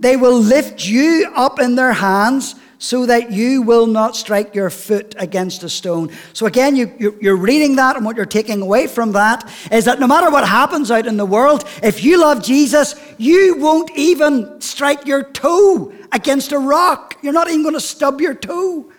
They 0.00 0.16
will 0.16 0.38
lift 0.38 0.86
you 0.86 1.30
up 1.34 1.60
in 1.60 1.74
their 1.74 1.92
hands 1.92 2.54
so 2.78 3.06
that 3.06 3.32
you 3.32 3.62
will 3.62 3.86
not 3.86 4.16
strike 4.16 4.54
your 4.54 4.70
foot 4.70 5.14
against 5.18 5.64
a 5.64 5.68
stone. 5.68 6.10
So, 6.32 6.46
again, 6.46 6.76
you, 6.76 7.18
you're 7.20 7.36
reading 7.36 7.76
that, 7.76 7.96
and 7.96 8.04
what 8.04 8.16
you're 8.16 8.24
taking 8.24 8.62
away 8.62 8.86
from 8.86 9.12
that 9.12 9.50
is 9.72 9.84
that 9.86 9.98
no 9.98 10.06
matter 10.06 10.30
what 10.30 10.46
happens 10.46 10.90
out 10.90 11.06
in 11.06 11.16
the 11.16 11.26
world, 11.26 11.64
if 11.82 12.04
you 12.04 12.20
love 12.20 12.42
Jesus, 12.42 12.94
you 13.18 13.56
won't 13.58 13.90
even 13.96 14.60
strike 14.60 15.06
your 15.06 15.24
toe 15.24 15.92
against 16.12 16.52
a 16.52 16.58
rock. 16.58 17.16
You're 17.20 17.32
not 17.32 17.48
even 17.48 17.62
going 17.62 17.74
to 17.74 17.80
stub 17.80 18.20
your 18.20 18.34
toe. 18.34 18.90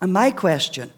And 0.00 0.12
my 0.12 0.30
question 0.30 0.90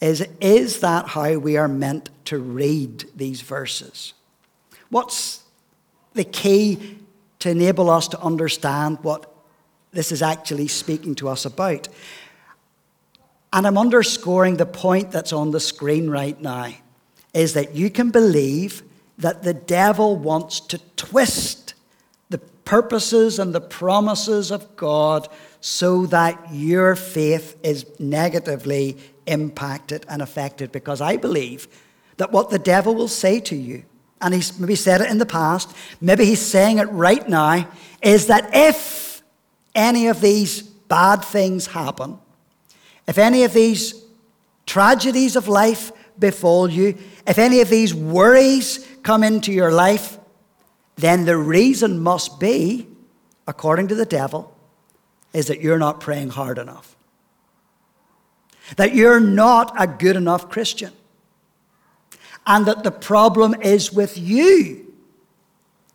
is 0.00 0.26
Is 0.40 0.80
that 0.80 1.08
how 1.08 1.36
we 1.38 1.56
are 1.58 1.68
meant 1.68 2.08
to 2.26 2.38
read 2.38 3.04
these 3.14 3.42
verses? 3.42 4.14
What's 4.90 5.42
the 6.14 6.24
key 6.24 6.98
to 7.40 7.50
enable 7.50 7.90
us 7.90 8.08
to 8.08 8.20
understand 8.20 8.98
what 9.02 9.32
this 9.92 10.12
is 10.12 10.22
actually 10.22 10.68
speaking 10.68 11.14
to 11.16 11.28
us 11.28 11.44
about? 11.44 11.88
And 13.52 13.66
I'm 13.66 13.78
underscoring 13.78 14.56
the 14.56 14.66
point 14.66 15.10
that's 15.10 15.32
on 15.32 15.50
the 15.50 15.60
screen 15.60 16.10
right 16.10 16.40
now 16.40 16.72
is 17.32 17.54
that 17.54 17.74
you 17.74 17.90
can 17.90 18.10
believe 18.10 18.82
that 19.18 19.42
the 19.42 19.54
devil 19.54 20.16
wants 20.16 20.60
to 20.60 20.78
twist 20.96 21.74
the 22.30 22.38
purposes 22.38 23.38
and 23.38 23.54
the 23.54 23.60
promises 23.60 24.50
of 24.50 24.76
God 24.76 25.28
so 25.60 26.06
that 26.06 26.52
your 26.52 26.94
faith 26.94 27.56
is 27.62 27.86
negatively 27.98 28.96
impacted 29.26 30.06
and 30.08 30.22
affected. 30.22 30.72
Because 30.72 31.00
I 31.00 31.16
believe 31.16 31.68
that 32.16 32.32
what 32.32 32.50
the 32.50 32.58
devil 32.58 32.94
will 32.94 33.08
say 33.08 33.40
to 33.40 33.56
you 33.56 33.84
and 34.20 34.34
he's 34.34 34.58
maybe 34.58 34.74
said 34.74 35.00
it 35.00 35.10
in 35.10 35.18
the 35.18 35.26
past, 35.26 35.74
maybe 36.00 36.24
he's 36.24 36.40
saying 36.40 36.78
it 36.78 36.86
right 36.86 37.28
now, 37.28 37.68
is 38.02 38.26
that 38.26 38.50
if 38.52 39.22
any 39.74 40.08
of 40.08 40.20
these 40.20 40.62
bad 40.62 41.24
things 41.24 41.66
happen, 41.66 42.18
if 43.06 43.18
any 43.18 43.44
of 43.44 43.52
these 43.52 43.94
tragedies 44.66 45.36
of 45.36 45.48
life 45.48 45.92
befall 46.18 46.68
you, 46.68 46.96
if 47.26 47.38
any 47.38 47.60
of 47.60 47.68
these 47.68 47.94
worries 47.94 48.86
come 49.02 49.22
into 49.22 49.52
your 49.52 49.72
life, 49.72 50.18
then 50.96 51.24
the 51.24 51.36
reason 51.36 52.00
must 52.00 52.40
be, 52.40 52.86
according 53.46 53.88
to 53.88 53.94
the 53.94 54.04
devil, 54.04 54.54
is 55.32 55.46
that 55.46 55.60
you're 55.60 55.78
not 55.78 56.00
praying 56.00 56.30
hard 56.30 56.58
enough. 56.58 56.96
That 58.76 58.94
you're 58.94 59.20
not 59.20 59.72
a 59.78 59.86
good 59.86 60.16
enough 60.16 60.50
Christian 60.50 60.92
and 62.48 62.64
that 62.66 62.82
the 62.82 62.90
problem 62.90 63.54
is 63.60 63.92
with 63.92 64.16
you 64.16 64.86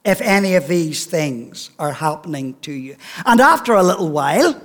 if 0.06 0.22
any 0.22 0.56
of 0.56 0.68
these 0.68 1.06
things 1.06 1.72
are 1.80 1.94
happening 1.94 2.56
to 2.62 2.72
you. 2.72 2.96
And 3.26 3.42
after 3.42 3.74
a 3.74 3.82
little 3.82 4.10
while, 4.10 4.62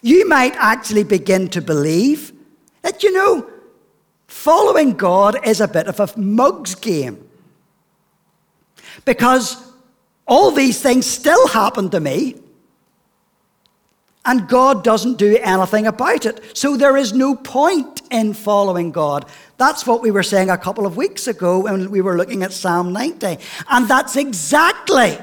you 0.00 0.26
might 0.28 0.54
actually 0.56 1.04
begin 1.04 1.48
to 1.48 1.60
believe 1.60 2.32
that, 2.82 3.02
you 3.02 3.12
know, 3.12 3.50
following 4.28 4.94
God 4.94 5.46
is 5.46 5.60
a 5.60 5.68
bit 5.68 5.88
of 5.88 6.00
a 6.00 6.08
mug's 6.18 6.74
game. 6.74 7.28
Because 9.04 9.56
all 10.26 10.52
these 10.52 10.80
things 10.80 11.04
still 11.04 11.48
happen 11.48 11.90
to 11.90 12.00
me, 12.00 12.36
and 14.24 14.48
God 14.48 14.84
doesn't 14.84 15.18
do 15.18 15.38
anything 15.42 15.86
about 15.86 16.26
it. 16.26 16.56
So 16.56 16.76
there 16.76 16.96
is 16.96 17.12
no 17.12 17.34
point 17.34 18.02
in 18.10 18.34
following 18.34 18.92
God. 18.92 19.26
That's 19.60 19.86
what 19.86 20.00
we 20.00 20.10
were 20.10 20.22
saying 20.22 20.48
a 20.48 20.56
couple 20.56 20.86
of 20.86 20.96
weeks 20.96 21.26
ago 21.26 21.60
when 21.60 21.90
we 21.90 22.00
were 22.00 22.16
looking 22.16 22.42
at 22.42 22.52
Psalm 22.52 22.92
90. 22.92 23.36
And 23.68 23.86
that's 23.86 24.16
exactly 24.16 25.18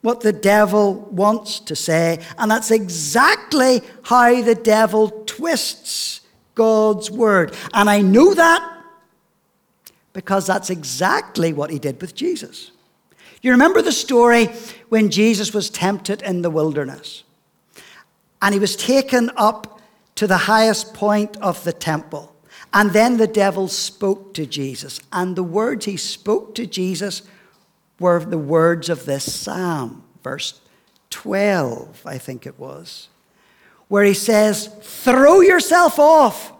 what 0.00 0.20
the 0.20 0.32
devil 0.32 0.94
wants 1.10 1.58
to 1.60 1.74
say. 1.74 2.24
And 2.38 2.50
that's 2.50 2.70
exactly 2.70 3.82
how 4.04 4.40
the 4.42 4.54
devil 4.54 5.10
twists 5.26 6.20
God's 6.54 7.10
word. 7.10 7.52
And 7.72 7.90
I 7.90 8.00
know 8.00 8.32
that 8.34 8.62
because 10.12 10.46
that's 10.46 10.70
exactly 10.70 11.52
what 11.52 11.70
he 11.70 11.80
did 11.80 12.00
with 12.00 12.14
Jesus. 12.14 12.70
You 13.42 13.50
remember 13.50 13.82
the 13.82 13.92
story 13.92 14.46
when 14.88 15.10
Jesus 15.10 15.52
was 15.52 15.68
tempted 15.68 16.22
in 16.22 16.42
the 16.42 16.50
wilderness? 16.50 17.24
and 18.44 18.52
he 18.52 18.60
was 18.60 18.76
taken 18.76 19.30
up 19.38 19.80
to 20.16 20.26
the 20.26 20.36
highest 20.36 20.92
point 20.92 21.34
of 21.38 21.64
the 21.64 21.72
temple. 21.72 22.33
And 22.74 22.90
then 22.90 23.18
the 23.18 23.28
devil 23.28 23.68
spoke 23.68 24.34
to 24.34 24.44
Jesus. 24.44 25.00
And 25.12 25.36
the 25.36 25.44
words 25.44 25.84
he 25.84 25.96
spoke 25.96 26.56
to 26.56 26.66
Jesus 26.66 27.22
were 28.00 28.18
the 28.18 28.36
words 28.36 28.88
of 28.88 29.06
this 29.06 29.32
psalm, 29.32 30.02
verse 30.24 30.60
12, 31.10 32.02
I 32.04 32.18
think 32.18 32.44
it 32.46 32.58
was, 32.58 33.08
where 33.86 34.02
he 34.02 34.12
says, 34.12 34.66
Throw 34.82 35.40
yourself 35.40 36.00
off. 36.00 36.52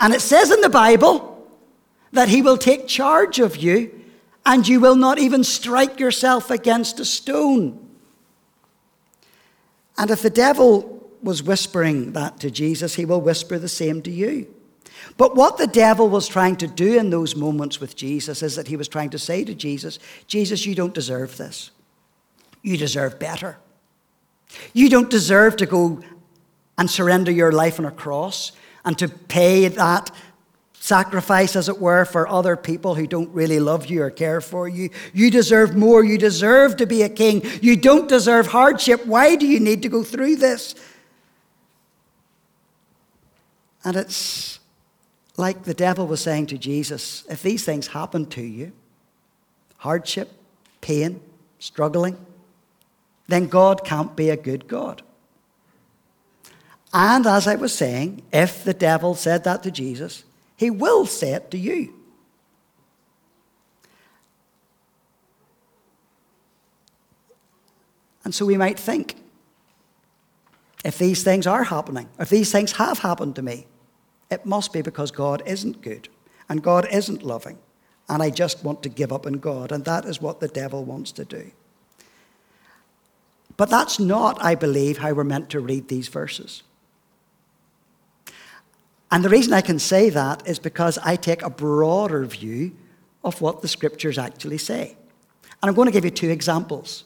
And 0.00 0.14
it 0.14 0.22
says 0.22 0.50
in 0.50 0.62
the 0.62 0.70
Bible 0.70 1.46
that 2.12 2.30
he 2.30 2.40
will 2.40 2.56
take 2.56 2.88
charge 2.88 3.38
of 3.38 3.56
you 3.56 4.04
and 4.46 4.66
you 4.66 4.80
will 4.80 4.96
not 4.96 5.18
even 5.18 5.44
strike 5.44 6.00
yourself 6.00 6.50
against 6.50 6.98
a 7.00 7.04
stone. 7.04 7.86
And 9.98 10.10
if 10.10 10.22
the 10.22 10.30
devil 10.30 10.97
was 11.22 11.42
whispering 11.42 12.12
that 12.12 12.40
to 12.40 12.50
Jesus, 12.50 12.94
he 12.94 13.04
will 13.04 13.20
whisper 13.20 13.58
the 13.58 13.68
same 13.68 14.02
to 14.02 14.10
you. 14.10 14.52
But 15.16 15.34
what 15.34 15.58
the 15.58 15.66
devil 15.66 16.08
was 16.08 16.28
trying 16.28 16.56
to 16.56 16.66
do 16.66 16.98
in 16.98 17.10
those 17.10 17.34
moments 17.34 17.80
with 17.80 17.96
Jesus 17.96 18.42
is 18.42 18.56
that 18.56 18.68
he 18.68 18.76
was 18.76 18.88
trying 18.88 19.10
to 19.10 19.18
say 19.18 19.44
to 19.44 19.54
Jesus, 19.54 19.98
Jesus, 20.26 20.66
you 20.66 20.74
don't 20.74 20.94
deserve 20.94 21.36
this. 21.36 21.70
You 22.62 22.76
deserve 22.76 23.18
better. 23.18 23.58
You 24.72 24.88
don't 24.88 25.10
deserve 25.10 25.56
to 25.56 25.66
go 25.66 26.02
and 26.76 26.90
surrender 26.90 27.30
your 27.30 27.52
life 27.52 27.78
on 27.78 27.84
a 27.84 27.90
cross 27.90 28.52
and 28.84 28.96
to 28.98 29.08
pay 29.08 29.68
that 29.68 30.10
sacrifice, 30.80 31.56
as 31.56 31.68
it 31.68 31.78
were, 31.78 32.04
for 32.04 32.28
other 32.28 32.56
people 32.56 32.94
who 32.94 33.06
don't 33.06 33.30
really 33.34 33.60
love 33.60 33.86
you 33.86 34.02
or 34.02 34.10
care 34.10 34.40
for 34.40 34.68
you. 34.68 34.88
You 35.12 35.30
deserve 35.30 35.76
more. 35.76 36.04
You 36.04 36.16
deserve 36.16 36.76
to 36.76 36.86
be 36.86 37.02
a 37.02 37.08
king. 37.08 37.42
You 37.60 37.76
don't 37.76 38.08
deserve 38.08 38.46
hardship. 38.46 39.04
Why 39.04 39.36
do 39.36 39.46
you 39.46 39.60
need 39.60 39.82
to 39.82 39.88
go 39.88 40.02
through 40.02 40.36
this? 40.36 40.74
And 43.88 43.96
it's 43.96 44.60
like 45.38 45.62
the 45.62 45.72
devil 45.72 46.06
was 46.06 46.20
saying 46.20 46.48
to 46.48 46.58
Jesus 46.58 47.24
if 47.30 47.42
these 47.42 47.64
things 47.64 47.86
happen 47.86 48.26
to 48.26 48.42
you 48.42 48.72
hardship, 49.78 50.30
pain, 50.82 51.22
struggling 51.58 52.18
then 53.28 53.46
God 53.46 53.84
can't 53.84 54.14
be 54.14 54.28
a 54.28 54.36
good 54.36 54.68
God. 54.68 55.00
And 56.92 57.26
as 57.26 57.46
I 57.46 57.54
was 57.54 57.72
saying, 57.72 58.22
if 58.30 58.62
the 58.62 58.74
devil 58.74 59.14
said 59.14 59.44
that 59.44 59.62
to 59.62 59.70
Jesus, 59.70 60.24
he 60.56 60.68
will 60.70 61.06
say 61.06 61.32
it 61.32 61.50
to 61.52 61.58
you. 61.58 61.94
And 68.22 68.34
so 68.34 68.44
we 68.44 68.58
might 68.58 68.78
think 68.78 69.16
if 70.84 70.98
these 70.98 71.22
things 71.22 71.46
are 71.46 71.64
happening, 71.64 72.08
if 72.18 72.30
these 72.30 72.50
things 72.52 72.72
have 72.72 72.98
happened 72.98 73.36
to 73.36 73.42
me, 73.42 73.66
it 74.30 74.44
must 74.44 74.72
be 74.72 74.82
because 74.82 75.10
God 75.10 75.42
isn't 75.46 75.82
good 75.82 76.08
and 76.48 76.62
God 76.62 76.86
isn't 76.90 77.22
loving. 77.22 77.58
And 78.08 78.22
I 78.22 78.30
just 78.30 78.64
want 78.64 78.82
to 78.82 78.88
give 78.88 79.12
up 79.12 79.26
on 79.26 79.34
God. 79.34 79.70
And 79.70 79.84
that 79.84 80.04
is 80.04 80.20
what 80.20 80.40
the 80.40 80.48
devil 80.48 80.84
wants 80.84 81.12
to 81.12 81.24
do. 81.24 81.50
But 83.56 83.70
that's 83.70 83.98
not, 83.98 84.42
I 84.42 84.54
believe, 84.54 84.98
how 84.98 85.12
we're 85.12 85.24
meant 85.24 85.50
to 85.50 85.60
read 85.60 85.88
these 85.88 86.08
verses. 86.08 86.62
And 89.10 89.24
the 89.24 89.28
reason 89.28 89.52
I 89.52 89.62
can 89.62 89.78
say 89.78 90.10
that 90.10 90.46
is 90.46 90.58
because 90.58 90.98
I 90.98 91.16
take 91.16 91.42
a 91.42 91.50
broader 91.50 92.24
view 92.24 92.72
of 93.24 93.40
what 93.40 93.62
the 93.62 93.68
scriptures 93.68 94.18
actually 94.18 94.58
say. 94.58 94.96
And 95.60 95.68
I'm 95.68 95.74
going 95.74 95.86
to 95.86 95.92
give 95.92 96.04
you 96.04 96.10
two 96.10 96.30
examples. 96.30 97.04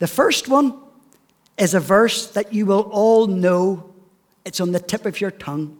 The 0.00 0.06
first 0.06 0.48
one 0.48 0.76
is 1.56 1.74
a 1.74 1.80
verse 1.80 2.28
that 2.32 2.52
you 2.52 2.66
will 2.66 2.88
all 2.90 3.26
know, 3.26 3.89
it's 4.44 4.60
on 4.60 4.72
the 4.72 4.80
tip 4.80 5.06
of 5.06 5.20
your 5.20 5.30
tongue. 5.30 5.78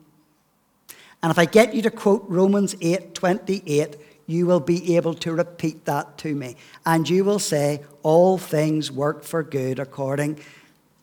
And 1.22 1.30
if 1.30 1.38
I 1.38 1.44
get 1.44 1.74
you 1.74 1.82
to 1.82 1.90
quote 1.90 2.24
Romans 2.28 2.74
8 2.80 3.14
28, 3.14 3.96
you 4.26 4.46
will 4.46 4.60
be 4.60 4.96
able 4.96 5.14
to 5.14 5.32
repeat 5.32 5.84
that 5.86 6.16
to 6.18 6.34
me. 6.34 6.56
And 6.86 7.08
you 7.08 7.24
will 7.24 7.38
say, 7.38 7.82
All 8.02 8.38
things 8.38 8.90
work 8.90 9.24
for 9.24 9.42
good 9.42 9.78
according, 9.78 10.40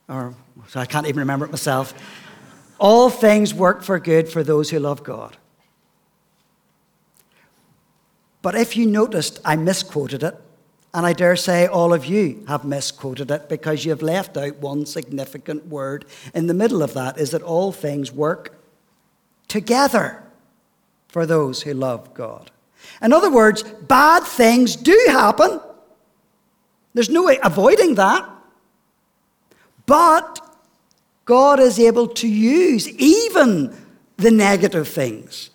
or 0.07 0.33
so 0.67 0.79
I 0.79 0.85
can't 0.85 1.07
even 1.07 1.19
remember 1.19 1.45
it 1.45 1.51
myself. 1.51 1.93
All 2.79 3.09
things 3.09 3.53
work 3.53 3.83
for 3.83 3.99
good 3.99 4.29
for 4.29 4.43
those 4.43 4.69
who 4.69 4.79
love 4.79 5.03
God. 5.03 5.37
But 8.41 8.55
if 8.55 8.77
you 8.77 8.85
noticed, 8.85 9.39
I 9.43 9.55
misquoted 9.55 10.23
it, 10.23 10.39
and 10.93 11.05
I 11.05 11.13
dare 11.13 11.35
say 11.35 11.67
all 11.67 11.93
of 11.93 12.05
you 12.05 12.43
have 12.47 12.63
misquoted 12.63 13.29
it 13.29 13.49
because 13.49 13.85
you 13.85 13.91
have 13.91 14.01
left 14.01 14.37
out 14.37 14.57
one 14.57 14.85
significant 14.85 15.67
word 15.67 16.05
in 16.33 16.47
the 16.47 16.53
middle 16.53 16.81
of 16.81 16.93
that 16.93 17.17
is 17.17 17.31
that 17.31 17.43
all 17.43 17.71
things 17.71 18.11
work 18.11 18.55
together 19.47 20.23
for 21.07 21.25
those 21.25 21.61
who 21.61 21.73
love 21.73 22.13
God. 22.13 22.51
In 23.01 23.13
other 23.13 23.31
words, 23.31 23.63
bad 23.63 24.23
things 24.23 24.75
do 24.75 24.97
happen. 25.09 25.59
There's 26.93 27.09
no 27.09 27.23
way 27.23 27.39
avoiding 27.43 27.95
that. 27.95 28.27
But 29.85 30.39
God 31.25 31.59
is 31.59 31.79
able 31.79 32.07
to 32.07 32.27
use 32.27 32.89
even 32.89 33.75
the 34.17 34.31
negative 34.31 34.87
things 34.87 35.49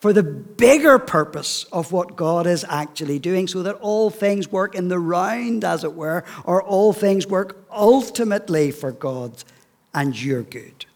for 0.00 0.14
the 0.14 0.22
bigger 0.22 0.98
purpose 0.98 1.64
of 1.64 1.92
what 1.92 2.16
God 2.16 2.46
is 2.46 2.64
actually 2.68 3.18
doing, 3.18 3.46
so 3.46 3.62
that 3.62 3.76
all 3.76 4.08
things 4.08 4.50
work 4.50 4.74
in 4.74 4.88
the 4.88 4.98
round, 4.98 5.62
as 5.62 5.84
it 5.84 5.94
were, 5.94 6.24
or 6.44 6.62
all 6.62 6.94
things 6.94 7.26
work 7.26 7.64
ultimately 7.70 8.70
for 8.70 8.92
God 8.92 9.44
and 9.92 10.20
your 10.20 10.42
good. 10.42 10.86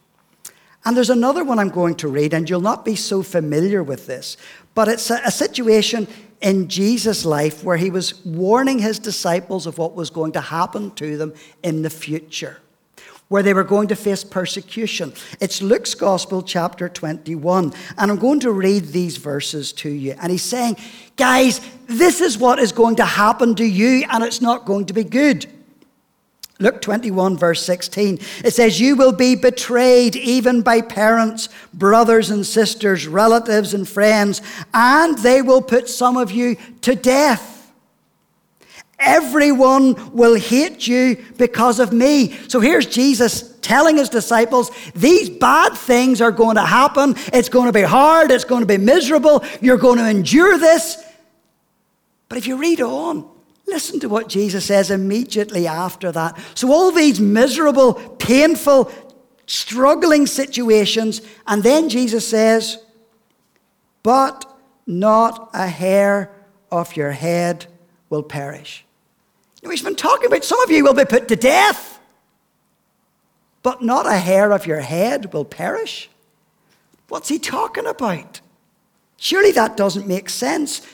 And 0.86 0.96
there's 0.96 1.10
another 1.10 1.44
one 1.44 1.58
I'm 1.58 1.68
going 1.68 1.96
to 1.96 2.08
read, 2.08 2.32
and 2.32 2.48
you'll 2.48 2.60
not 2.60 2.84
be 2.84 2.96
so 2.96 3.22
familiar 3.22 3.82
with 3.82 4.06
this, 4.06 4.38
but 4.74 4.88
it's 4.88 5.10
a, 5.10 5.20
a 5.24 5.30
situation 5.30 6.08
in 6.40 6.68
Jesus' 6.68 7.26
life 7.26 7.62
where 7.62 7.76
he 7.76 7.90
was 7.90 8.24
warning 8.24 8.78
his 8.78 8.98
disciples 8.98 9.66
of 9.66 9.76
what 9.76 9.94
was 9.94 10.08
going 10.10 10.32
to 10.32 10.40
happen 10.40 10.90
to 10.92 11.18
them 11.18 11.34
in 11.62 11.82
the 11.82 11.90
future 11.90 12.58
where 13.34 13.42
they 13.42 13.52
were 13.52 13.64
going 13.64 13.88
to 13.88 13.96
face 13.96 14.22
persecution. 14.22 15.12
It's 15.40 15.60
Luke's 15.60 15.96
Gospel, 15.96 16.40
chapter 16.40 16.88
21. 16.88 17.72
And 17.98 18.10
I'm 18.12 18.16
going 18.16 18.38
to 18.38 18.52
read 18.52 18.84
these 18.84 19.16
verses 19.16 19.72
to 19.72 19.90
you. 19.90 20.14
And 20.22 20.30
he's 20.30 20.44
saying, 20.44 20.76
guys, 21.16 21.60
this 21.88 22.20
is 22.20 22.38
what 22.38 22.60
is 22.60 22.70
going 22.70 22.94
to 22.94 23.04
happen 23.04 23.56
to 23.56 23.64
you, 23.64 24.06
and 24.08 24.22
it's 24.22 24.40
not 24.40 24.66
going 24.66 24.86
to 24.86 24.92
be 24.92 25.02
good. 25.02 25.46
Luke 26.60 26.80
21, 26.80 27.36
verse 27.36 27.60
16. 27.62 28.20
It 28.44 28.52
says, 28.52 28.80
You 28.80 28.94
will 28.94 29.10
be 29.10 29.34
betrayed 29.34 30.14
even 30.14 30.62
by 30.62 30.80
parents, 30.80 31.48
brothers 31.74 32.30
and 32.30 32.46
sisters, 32.46 33.08
relatives 33.08 33.74
and 33.74 33.88
friends, 33.88 34.42
and 34.72 35.18
they 35.18 35.42
will 35.42 35.60
put 35.60 35.88
some 35.88 36.16
of 36.16 36.30
you 36.30 36.56
to 36.82 36.94
death. 36.94 37.53
Everyone 38.98 40.12
will 40.12 40.36
hate 40.36 40.86
you 40.86 41.24
because 41.36 41.80
of 41.80 41.92
me. 41.92 42.32
So 42.48 42.60
here's 42.60 42.86
Jesus 42.86 43.58
telling 43.60 43.96
his 43.96 44.08
disciples, 44.08 44.70
these 44.94 45.28
bad 45.28 45.74
things 45.74 46.20
are 46.20 46.30
going 46.30 46.56
to 46.56 46.64
happen. 46.64 47.14
It's 47.32 47.48
going 47.48 47.66
to 47.66 47.72
be 47.72 47.82
hard. 47.82 48.30
It's 48.30 48.44
going 48.44 48.60
to 48.60 48.66
be 48.66 48.78
miserable. 48.78 49.44
You're 49.60 49.78
going 49.78 49.98
to 49.98 50.08
endure 50.08 50.58
this. 50.58 51.02
But 52.28 52.38
if 52.38 52.46
you 52.46 52.56
read 52.56 52.80
on, 52.80 53.28
listen 53.66 54.00
to 54.00 54.08
what 54.08 54.28
Jesus 54.28 54.66
says 54.66 54.90
immediately 54.90 55.66
after 55.66 56.12
that. 56.12 56.38
So 56.54 56.72
all 56.72 56.92
these 56.92 57.20
miserable, 57.20 57.94
painful, 57.94 58.92
struggling 59.46 60.26
situations, 60.26 61.20
and 61.46 61.62
then 61.62 61.88
Jesus 61.88 62.26
says, 62.26 62.78
but 64.02 64.44
not 64.86 65.50
a 65.54 65.66
hair 65.66 66.30
of 66.70 66.96
your 66.96 67.12
head 67.12 67.66
will 68.10 68.22
perish. 68.22 68.84
Now, 69.64 69.70
he's 69.70 69.82
been 69.82 69.96
talking 69.96 70.26
about 70.26 70.44
some 70.44 70.62
of 70.62 70.70
you 70.70 70.84
will 70.84 70.92
be 70.92 71.06
put 71.06 71.26
to 71.28 71.36
death, 71.36 71.98
but 73.62 73.82
not 73.82 74.06
a 74.06 74.18
hair 74.18 74.52
of 74.52 74.66
your 74.66 74.80
head 74.80 75.32
will 75.32 75.46
perish. 75.46 76.10
What's 77.08 77.30
he 77.30 77.38
talking 77.38 77.86
about? 77.86 78.42
Surely 79.16 79.52
that 79.52 79.76
doesn't 79.76 80.06
make 80.06 80.28
sense 80.28 80.86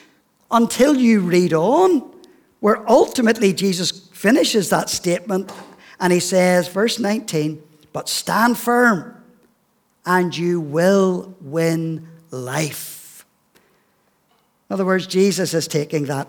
until 0.52 0.94
you 0.94 1.20
read 1.20 1.52
on, 1.52 2.14
where 2.60 2.88
ultimately 2.88 3.52
Jesus 3.52 3.90
finishes 4.12 4.70
that 4.70 4.88
statement 4.88 5.52
and 5.98 6.12
he 6.12 6.20
says, 6.20 6.68
verse 6.68 7.00
19, 7.00 7.60
but 7.92 8.08
stand 8.08 8.56
firm 8.56 9.20
and 10.06 10.36
you 10.36 10.60
will 10.60 11.34
win 11.40 12.06
life. 12.30 13.24
In 14.68 14.74
other 14.74 14.84
words, 14.84 15.08
Jesus 15.08 15.54
is 15.54 15.66
taking 15.66 16.04
that 16.04 16.28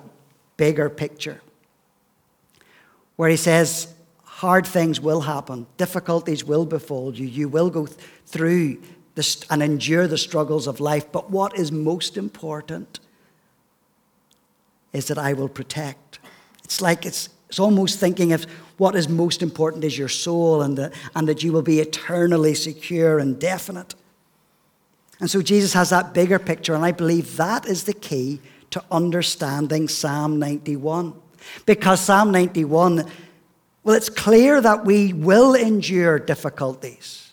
bigger 0.58 0.90
picture 0.90 1.40
where 3.22 3.30
he 3.30 3.38
says, 3.38 3.94
hard 4.24 4.66
things 4.66 5.00
will 5.00 5.22
happen, 5.22 5.68
difficulties 5.78 6.44
will 6.44 6.66
befall 6.66 7.14
you, 7.14 7.28
you 7.28 7.48
will 7.48 7.70
go 7.70 7.86
through 8.26 8.82
this 9.14 9.46
and 9.52 9.62
endure 9.62 10.08
the 10.08 10.18
struggles 10.18 10.66
of 10.66 10.80
life. 10.80 11.12
But 11.12 11.30
what 11.30 11.56
is 11.56 11.72
most 11.72 12.18
important 12.18 13.00
is 14.92 15.06
that 15.06 15.20
I 15.20 15.34
will 15.34 15.50
protect. 15.50 16.18
It's 16.64 16.82
like 16.82 17.06
it's, 17.06 17.30
it's 17.48 17.60
almost 17.60 18.00
thinking 18.00 18.34
of 18.34 18.46
what 18.78 18.96
is 18.96 19.08
most 19.08 19.44
important 19.44 19.84
is 19.84 19.96
your 19.96 20.10
soul 20.10 20.64
and, 20.64 20.76
the, 20.76 20.92
and 21.16 21.28
that 21.28 21.44
you 21.44 21.54
will 21.54 21.62
be 21.62 21.80
eternally 21.80 22.56
secure 22.56 23.20
and 23.20 23.40
definite. 23.40 23.94
And 25.20 25.30
so 25.30 25.44
Jesus 25.44 25.74
has 25.74 25.92
that 25.92 26.16
bigger 26.16 26.40
picture, 26.40 26.74
and 26.74 26.84
I 26.84 26.92
believe 26.92 27.38
that 27.38 27.68
is 27.68 27.84
the 27.84 27.94
key 27.94 28.42
to 28.72 28.84
understanding 28.90 29.88
Psalm 29.88 30.40
91. 30.40 31.21
Because 31.66 32.00
Psalm 32.00 32.32
91, 32.32 33.06
well, 33.84 33.96
it's 33.96 34.10
clear 34.10 34.62
that 34.62 34.86
we 34.86 35.14
will 35.14 35.56
endure 35.56 36.20
difficulties 36.20 37.32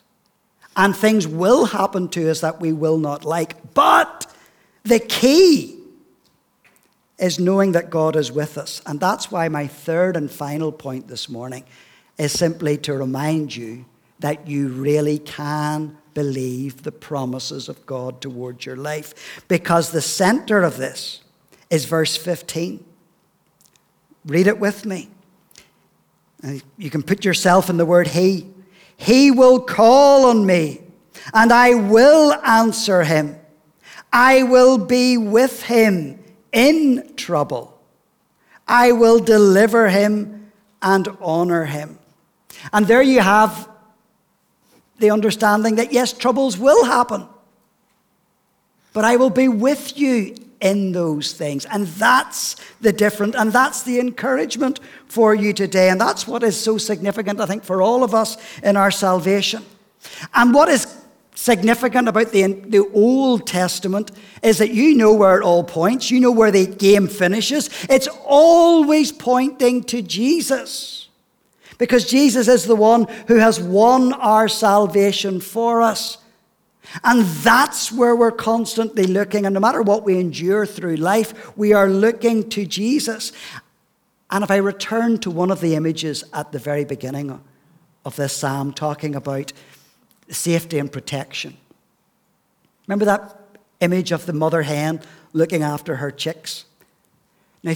and 0.79 0.97
things 0.97 1.27
will 1.27 1.67
happen 1.67 2.09
to 2.09 2.31
us 2.31 2.41
that 2.41 2.61
we 2.61 2.73
will 2.73 2.99
not 2.99 3.25
like. 3.25 3.75
But 3.75 4.33
the 4.85 5.01
key 5.01 5.77
is 7.19 7.41
knowing 7.41 7.73
that 7.73 7.91
God 7.91 8.15
is 8.15 8.31
with 8.31 8.57
us. 8.57 8.81
And 8.87 9.01
that's 9.01 9.31
why 9.31 9.49
my 9.49 9.67
third 9.67 10.17
and 10.17 10.31
final 10.31 10.71
point 10.71 11.09
this 11.09 11.29
morning 11.29 11.65
is 12.17 12.31
simply 12.33 12.77
to 12.79 12.95
remind 12.95 13.57
you 13.57 13.87
that 14.21 14.47
you 14.47 14.69
really 14.69 15.19
can 15.19 15.99
believe 16.15 16.85
the 16.85 16.93
promises 16.93 17.69
of 17.69 17.85
God 17.85 18.21
towards 18.21 18.65
your 18.65 18.77
life. 18.77 19.43
Because 19.49 19.91
the 19.91 20.01
center 20.01 20.63
of 20.63 20.77
this 20.77 21.23
is 21.71 21.87
verse 21.87 22.17
15. 22.17 22.85
Read 24.29 24.47
it 24.47 24.61
with 24.61 24.85
me. 24.85 25.09
Uh, 26.45 26.59
you 26.77 26.91
can 26.91 27.03
put 27.03 27.25
yourself 27.25 27.71
in 27.71 27.79
the 27.79 27.87
word 27.87 28.09
He. 28.09 28.47
He 28.99 29.31
will 29.31 29.61
call 29.61 30.27
on 30.27 30.45
me, 30.45 30.83
and 31.33 31.53
I 31.53 31.75
will 31.75 32.35
answer 32.45 33.05
him. 33.05 33.39
I 34.13 34.43
will 34.43 34.77
be 34.77 35.17
with 35.17 35.63
him 35.63 36.23
in 36.53 37.15
trouble. 37.15 37.81
I 38.67 38.93
will 38.93 39.21
deliver 39.21 39.89
him 39.89 40.51
and 40.83 41.09
honor 41.21 41.65
him. 41.65 41.99
And 42.73 42.87
there 42.87 43.03
you 43.03 43.21
have 43.21 43.69
the 44.99 45.13
understanding 45.13 45.77
that 45.77 45.93
yes, 45.93 46.13
troubles 46.13 46.59
will 46.59 46.85
happen, 46.85 47.29
but 48.93 49.05
I 49.05 49.15
will 49.15 49.31
be 49.31 49.49
with 49.49 49.97
you 49.97 50.35
in 50.61 50.93
those 50.93 51.33
things. 51.33 51.65
And 51.67 51.87
that's 51.87 52.57
the 52.81 52.93
different, 52.93 53.35
and 53.35 53.53
that's 53.53 53.83
the 53.83 54.01
encouragement 54.01 54.81
for 55.07 55.35
you 55.35 55.53
today. 55.53 55.91
And 55.91 56.01
that's 56.01 56.27
what 56.27 56.43
is 56.43 56.59
so 56.59 56.79
significant, 56.79 57.41
I 57.41 57.47
think, 57.47 57.65
for 57.65 57.83
all 57.83 58.03
of 58.03 58.15
us 58.15 58.37
in 58.61 58.77
our 58.77 58.91
salvation. 58.91 59.65
And 60.35 60.53
what 60.53 60.69
is 60.69 60.99
significant 61.35 62.09
about 62.09 62.33
the, 62.33 62.53
the 62.53 62.89
Old 62.93 63.47
Testament 63.47 64.11
is 64.43 64.59
that 64.59 64.71
you 64.71 64.97
know 64.97 65.15
where 65.15 65.39
it 65.39 65.45
all 65.45 65.63
points, 65.63 66.11
you 66.11 66.19
know 66.19 66.33
where 66.33 66.51
the 66.51 66.67
game 66.67 67.07
finishes. 67.07 67.71
It's 67.89 68.09
always 68.25 69.13
pointing 69.13 69.85
to 69.85 70.03
Jesus. 70.03 71.09
Because 71.79 72.11
Jesus 72.11 72.49
is 72.49 72.65
the 72.65 72.75
one 72.75 73.07
who 73.29 73.37
has 73.37 73.61
won 73.61 74.13
our 74.15 74.49
salvation 74.49 75.41
for 75.41 75.81
us. 75.81 76.19
And 77.05 77.25
that's 77.25 77.93
where 77.93 78.17
we're 78.17 78.33
constantly 78.33 79.05
looking. 79.05 79.47
And 79.47 79.55
no 79.55 79.61
matter 79.61 79.83
what 79.83 80.05
we 80.05 80.19
endure 80.19 80.67
through 80.67 80.97
life, 80.97 81.57
we 81.57 81.73
are 81.73 81.89
looking 81.89 82.49
to 82.51 82.67
Jesus. 82.67 83.33
And 84.31 84.43
if 84.43 84.51
I 84.51 84.57
return 84.57 85.19
to 85.19 85.31
one 85.31 85.51
of 85.51 85.61
the 85.61 85.75
images 85.75 86.25
at 86.33 86.53
the 86.53 86.59
very 86.59 86.85
beginning 86.85 87.41
of 88.05 88.17
this 88.17 88.33
psalm, 88.33 88.73
talking 88.73 89.15
about 89.15 89.53
safety 90.31 90.79
and 90.79 90.91
protection, 90.91 91.57
remember 92.87 93.05
that 93.05 93.39
image 93.81 94.13
of 94.13 94.27
the 94.27 94.33
mother 94.33 94.63
hen 94.63 95.01
looking 95.33 95.63
after 95.63 95.97
her 95.97 96.11
chicks? 96.11 96.65
Now, 97.63 97.75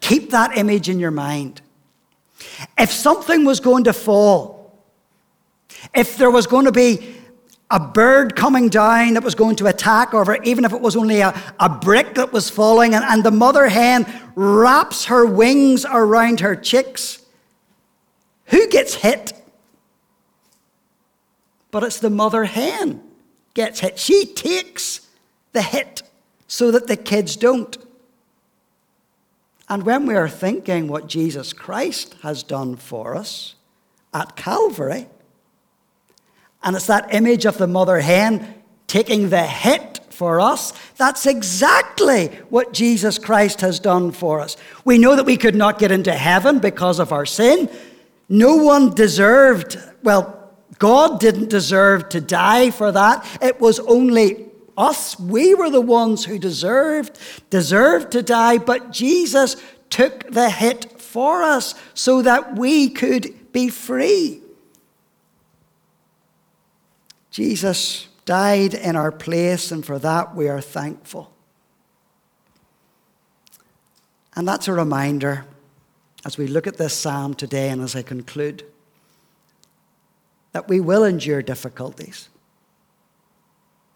keep 0.00 0.30
that 0.30 0.56
image 0.56 0.88
in 0.88 0.98
your 0.98 1.10
mind. 1.10 1.60
If 2.78 2.90
something 2.90 3.44
was 3.44 3.60
going 3.60 3.84
to 3.84 3.92
fall, 3.92 4.78
if 5.94 6.16
there 6.16 6.30
was 6.30 6.46
going 6.46 6.64
to 6.66 6.72
be 6.72 7.16
a 7.70 7.80
bird 7.80 8.36
coming 8.36 8.68
down 8.68 9.14
that 9.14 9.22
was 9.22 9.34
going 9.34 9.56
to 9.56 9.66
attack, 9.66 10.14
or 10.14 10.42
even 10.44 10.64
if 10.64 10.72
it 10.72 10.80
was 10.80 10.96
only 10.96 11.20
a, 11.20 11.34
a 11.58 11.68
brick 11.68 12.14
that 12.14 12.32
was 12.32 12.50
falling, 12.50 12.94
and, 12.94 13.04
and 13.04 13.24
the 13.24 13.30
mother 13.30 13.68
hen 13.68 14.06
wraps 14.34 15.06
her 15.06 15.24
wings 15.26 15.86
around 15.88 16.40
her 16.40 16.54
chicks, 16.54 17.24
who 18.46 18.68
gets 18.68 18.94
hit? 18.94 19.32
But 21.70 21.82
it's 21.82 21.98
the 21.98 22.10
mother 22.10 22.44
hen 22.44 23.02
gets 23.54 23.80
hit. 23.80 23.98
She 23.98 24.26
takes 24.26 25.08
the 25.52 25.62
hit 25.62 26.02
so 26.46 26.70
that 26.70 26.86
the 26.86 26.96
kids 26.96 27.36
don't. 27.36 27.76
And 29.68 29.84
when 29.84 30.06
we 30.06 30.14
are 30.14 30.28
thinking 30.28 30.88
what 30.88 31.06
Jesus 31.06 31.52
Christ 31.52 32.16
has 32.22 32.42
done 32.42 32.76
for 32.76 33.16
us 33.16 33.54
at 34.12 34.36
Calvary, 34.36 35.08
and 36.64 36.74
it's 36.74 36.86
that 36.86 37.14
image 37.14 37.44
of 37.44 37.58
the 37.58 37.66
mother 37.66 38.00
hen 38.00 38.62
taking 38.86 39.28
the 39.28 39.46
hit 39.46 40.00
for 40.10 40.40
us. 40.40 40.72
That's 40.96 41.26
exactly 41.26 42.28
what 42.48 42.72
Jesus 42.72 43.18
Christ 43.18 43.60
has 43.60 43.80
done 43.80 44.12
for 44.12 44.40
us. 44.40 44.56
We 44.84 44.98
know 44.98 45.16
that 45.16 45.24
we 45.24 45.36
could 45.36 45.54
not 45.54 45.78
get 45.78 45.90
into 45.90 46.12
heaven 46.12 46.58
because 46.58 46.98
of 46.98 47.12
our 47.12 47.26
sin. 47.26 47.68
No 48.28 48.56
one 48.56 48.94
deserved, 48.94 49.78
well, 50.02 50.40
God 50.78 51.20
didn't 51.20 51.50
deserve 51.50 52.08
to 52.10 52.20
die 52.20 52.70
for 52.70 52.90
that. 52.92 53.26
It 53.42 53.60
was 53.60 53.80
only 53.80 54.46
us. 54.76 55.18
We 55.18 55.54
were 55.54 55.70
the 55.70 55.80
ones 55.80 56.24
who 56.24 56.38
deserved 56.38 57.18
deserved 57.50 58.12
to 58.12 58.22
die, 58.22 58.58
but 58.58 58.90
Jesus 58.90 59.56
took 59.90 60.28
the 60.30 60.50
hit 60.50 61.00
for 61.00 61.42
us 61.42 61.74
so 61.94 62.22
that 62.22 62.56
we 62.56 62.88
could 62.88 63.52
be 63.52 63.68
free. 63.68 64.43
Jesus 67.34 68.06
died 68.26 68.74
in 68.74 68.94
our 68.94 69.10
place, 69.10 69.72
and 69.72 69.84
for 69.84 69.98
that 69.98 70.36
we 70.36 70.48
are 70.48 70.60
thankful. 70.60 71.32
And 74.36 74.46
that's 74.46 74.68
a 74.68 74.72
reminder 74.72 75.44
as 76.24 76.38
we 76.38 76.46
look 76.46 76.68
at 76.68 76.76
this 76.76 76.94
psalm 76.94 77.34
today 77.34 77.70
and 77.70 77.82
as 77.82 77.96
I 77.96 78.02
conclude 78.02 78.62
that 80.52 80.68
we 80.68 80.78
will 80.78 81.02
endure 81.02 81.42
difficulties. 81.42 82.28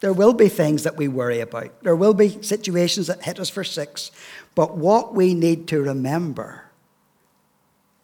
There 0.01 0.13
will 0.13 0.33
be 0.33 0.49
things 0.49 0.83
that 0.83 0.97
we 0.97 1.07
worry 1.07 1.39
about. 1.39 1.85
There 1.85 1.95
will 1.95 2.15
be 2.15 2.43
situations 2.43 3.07
that 3.07 3.23
hit 3.23 3.39
us 3.39 3.49
for 3.49 3.63
six. 3.63 4.11
But 4.57 4.77
what 4.77 5.15
we 5.15 5.33
need 5.35 5.69
to 5.69 5.81
remember 5.81 6.65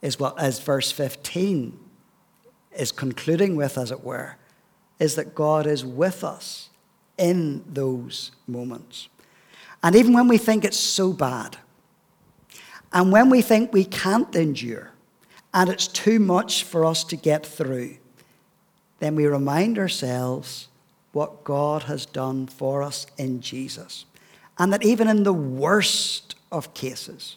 is 0.01 0.17
what, 0.17 0.39
as 0.39 0.61
verse 0.61 0.93
15 0.93 1.77
is 2.79 2.93
concluding 2.93 3.57
with, 3.57 3.77
as 3.77 3.91
it 3.91 4.05
were, 4.05 4.37
is 4.99 5.17
that 5.17 5.35
God 5.35 5.67
is 5.67 5.85
with 5.85 6.25
us 6.25 6.71
in 7.19 7.65
those 7.73 8.33
moments. 8.47 9.09
And 9.83 9.95
even 9.95 10.13
when 10.13 10.29
we 10.29 10.39
think 10.39 10.65
it's 10.65 10.79
so 10.79 11.13
bad, 11.13 11.57
and 12.93 13.11
when 13.13 13.29
we 13.29 13.43
think 13.43 13.73
we 13.73 13.85
can't 13.85 14.35
endure, 14.35 14.93
and 15.53 15.69
it's 15.69 15.87
too 15.87 16.19
much 16.19 16.65
for 16.65 16.85
us 16.85 17.05
to 17.05 17.17
get 17.17 17.45
through, 17.45 17.97
then 18.99 19.15
we 19.17 19.27
remind 19.27 19.79
ourselves 19.79 20.69
what 21.13 21.45
God 21.45 21.85
has 21.85 22.07
done 22.07 22.47
for 22.47 22.83
us 22.83 23.07
in 23.17 23.41
Jesus. 23.41 24.05
And 24.59 24.73
that 24.73 24.85
even 24.85 25.09
in 25.09 25.23
the 25.25 25.33
worst 25.33 26.35
of 26.51 26.75
cases, 26.75 27.37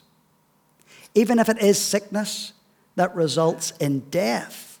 even 1.14 1.38
if 1.38 1.48
it 1.48 1.58
is 1.58 1.78
sickness 1.78 2.52
that 2.96 3.14
results 3.14 3.72
in 3.80 4.00
death, 4.10 4.77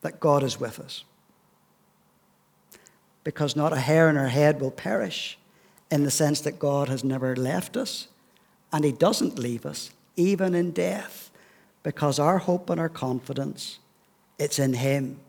that 0.00 0.20
God 0.20 0.42
is 0.42 0.60
with 0.60 0.78
us. 0.78 1.04
Because 3.24 3.56
not 3.56 3.72
a 3.72 3.80
hair 3.80 4.08
in 4.08 4.16
our 4.16 4.28
head 4.28 4.60
will 4.60 4.70
perish, 4.70 5.38
in 5.90 6.04
the 6.04 6.10
sense 6.10 6.40
that 6.42 6.58
God 6.58 6.88
has 6.88 7.04
never 7.04 7.34
left 7.36 7.76
us, 7.76 8.08
and 8.72 8.84
He 8.84 8.92
doesn't 8.92 9.38
leave 9.38 9.66
us, 9.66 9.90
even 10.16 10.54
in 10.54 10.70
death, 10.70 11.30
because 11.82 12.18
our 12.18 12.38
hope 12.38 12.70
and 12.70 12.80
our 12.80 12.88
confidence, 12.88 13.78
it's 14.38 14.58
in 14.58 14.74
Him. 14.74 15.20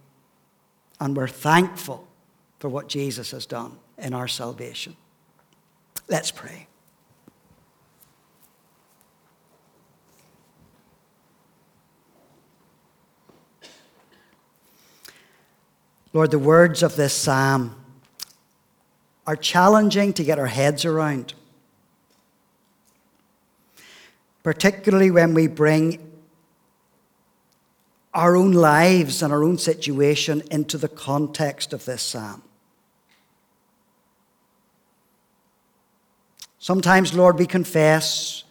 And 0.99 1.15
we're 1.15 1.27
thankful 1.27 2.07
for 2.59 2.69
what 2.69 2.89
Jesus 2.89 3.31
has 3.31 3.45
done 3.45 3.77
in 3.97 4.13
our 4.13 4.27
salvation. 4.27 4.95
Let's 6.07 6.31
pray. 6.31 6.68
Lord, 16.11 16.31
the 16.31 16.39
words 16.39 16.81
of 16.81 16.95
this 16.95 17.13
psalm 17.13 17.75
are 19.27 19.35
challenging 19.35 20.11
to 20.13 20.23
get 20.23 20.39
our 20.39 20.47
heads 20.47 20.85
around, 20.85 21.35
particularly 24.41 25.11
when 25.11 25.35
we 25.35 25.45
bring 25.45 26.09
our 28.13 28.35
own 28.35 28.53
lives 28.53 29.21
and 29.21 29.31
our 29.31 29.43
own 29.43 29.59
situation 29.59 30.41
into 30.49 30.79
the 30.79 30.87
context 30.87 31.73
of 31.73 31.85
this 31.85 32.01
psalm. 32.01 32.41
Sometimes, 36.57 37.13
Lord, 37.13 37.37
we 37.37 37.45
confess 37.45 38.43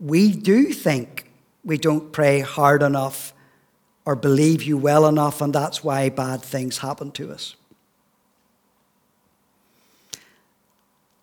we 0.00 0.32
do 0.32 0.72
think 0.72 1.30
we 1.64 1.76
don't 1.76 2.10
pray 2.12 2.40
hard 2.40 2.82
enough 2.82 3.32
or 4.08 4.16
believe 4.16 4.62
you 4.62 4.78
well 4.78 5.06
enough, 5.06 5.42
and 5.42 5.54
that's 5.54 5.84
why 5.84 6.08
bad 6.08 6.40
things 6.40 6.78
happen 6.78 7.10
to 7.10 7.30
us. 7.30 7.56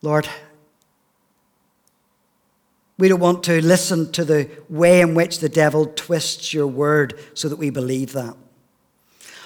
Lord, 0.04 0.30
we 3.00 3.08
don't 3.08 3.20
want 3.20 3.44
to 3.46 3.60
listen 3.60 4.12
to 4.12 4.24
the 4.24 4.48
way 4.70 5.02
in 5.02 5.16
which 5.16 5.40
the 5.40 5.50
devil 5.50 5.88
twists 5.96 6.54
your 6.54 6.68
word 6.68 7.20
so 7.34 7.50
that 7.50 7.56
we 7.56 7.72
believe 7.72 8.14
that. 8.14 8.38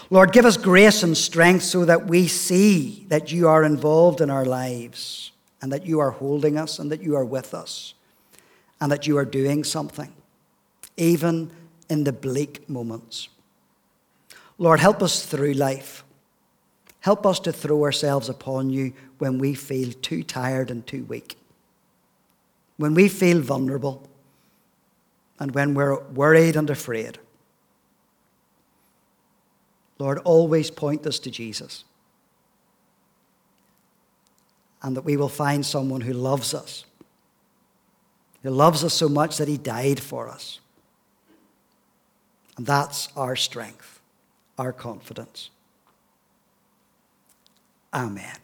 Lord, 0.10 0.34
give 0.34 0.44
us 0.44 0.58
grace 0.58 1.02
and 1.02 1.16
strength 1.18 1.64
so 1.64 1.86
that 1.86 2.08
we 2.08 2.28
see 2.28 3.06
that 3.08 3.32
you 3.32 3.48
are 3.48 3.64
involved 3.64 4.20
in 4.20 4.30
our 4.30 4.44
lives 4.44 5.32
and 5.62 5.72
that 5.72 5.86
you 5.86 6.02
are 6.02 6.12
holding 6.12 6.58
us 6.58 6.78
and 6.78 6.92
that 6.92 7.02
you 7.02 7.16
are 7.16 7.24
with 7.24 7.54
us 7.54 7.94
and 8.82 8.92
that 8.92 9.08
you 9.08 9.18
are 9.18 9.24
doing 9.24 9.64
something, 9.64 10.12
even 10.98 11.52
in 11.90 12.04
the 12.04 12.14
bleak 12.14 12.70
moments. 12.70 13.30
Lord, 14.58 14.80
help 14.80 15.02
us 15.02 15.26
through 15.26 15.54
life. 15.54 16.04
Help 17.02 17.26
us 17.26 17.40
to 17.42 17.54
throw 17.54 17.84
ourselves 17.84 18.30
upon 18.30 18.70
you 18.70 18.94
when 19.18 19.40
we 19.40 19.54
feel 19.54 19.92
too 19.92 20.22
tired 20.22 20.70
and 20.70 20.86
too 20.86 21.04
weak, 21.06 21.38
when 22.78 22.94
we 22.94 23.08
feel 23.08 23.40
vulnerable, 23.40 24.08
and 25.40 25.54
when 25.56 25.74
we're 25.74 26.00
worried 26.10 26.56
and 26.58 26.70
afraid. 26.70 27.18
Lord, 29.98 30.20
always 30.20 30.70
point 30.72 31.06
us 31.08 31.20
to 31.20 31.32
Jesus. 31.32 31.84
And 34.82 34.96
that 34.96 35.04
we 35.04 35.18
will 35.18 35.30
find 35.30 35.66
someone 35.66 36.02
who 36.02 36.14
loves 36.14 36.54
us, 36.54 36.86
who 38.44 38.50
loves 38.50 38.84
us 38.84 38.94
so 38.94 39.10
much 39.10 39.38
that 39.38 39.50
he 39.50 39.58
died 39.58 40.00
for 40.00 40.30
us. 40.30 40.60
And 42.60 42.66
that's 42.66 43.08
our 43.16 43.38
strength, 43.38 44.02
our 44.58 44.74
confidence. 44.74 45.50
Amen. 47.94 48.36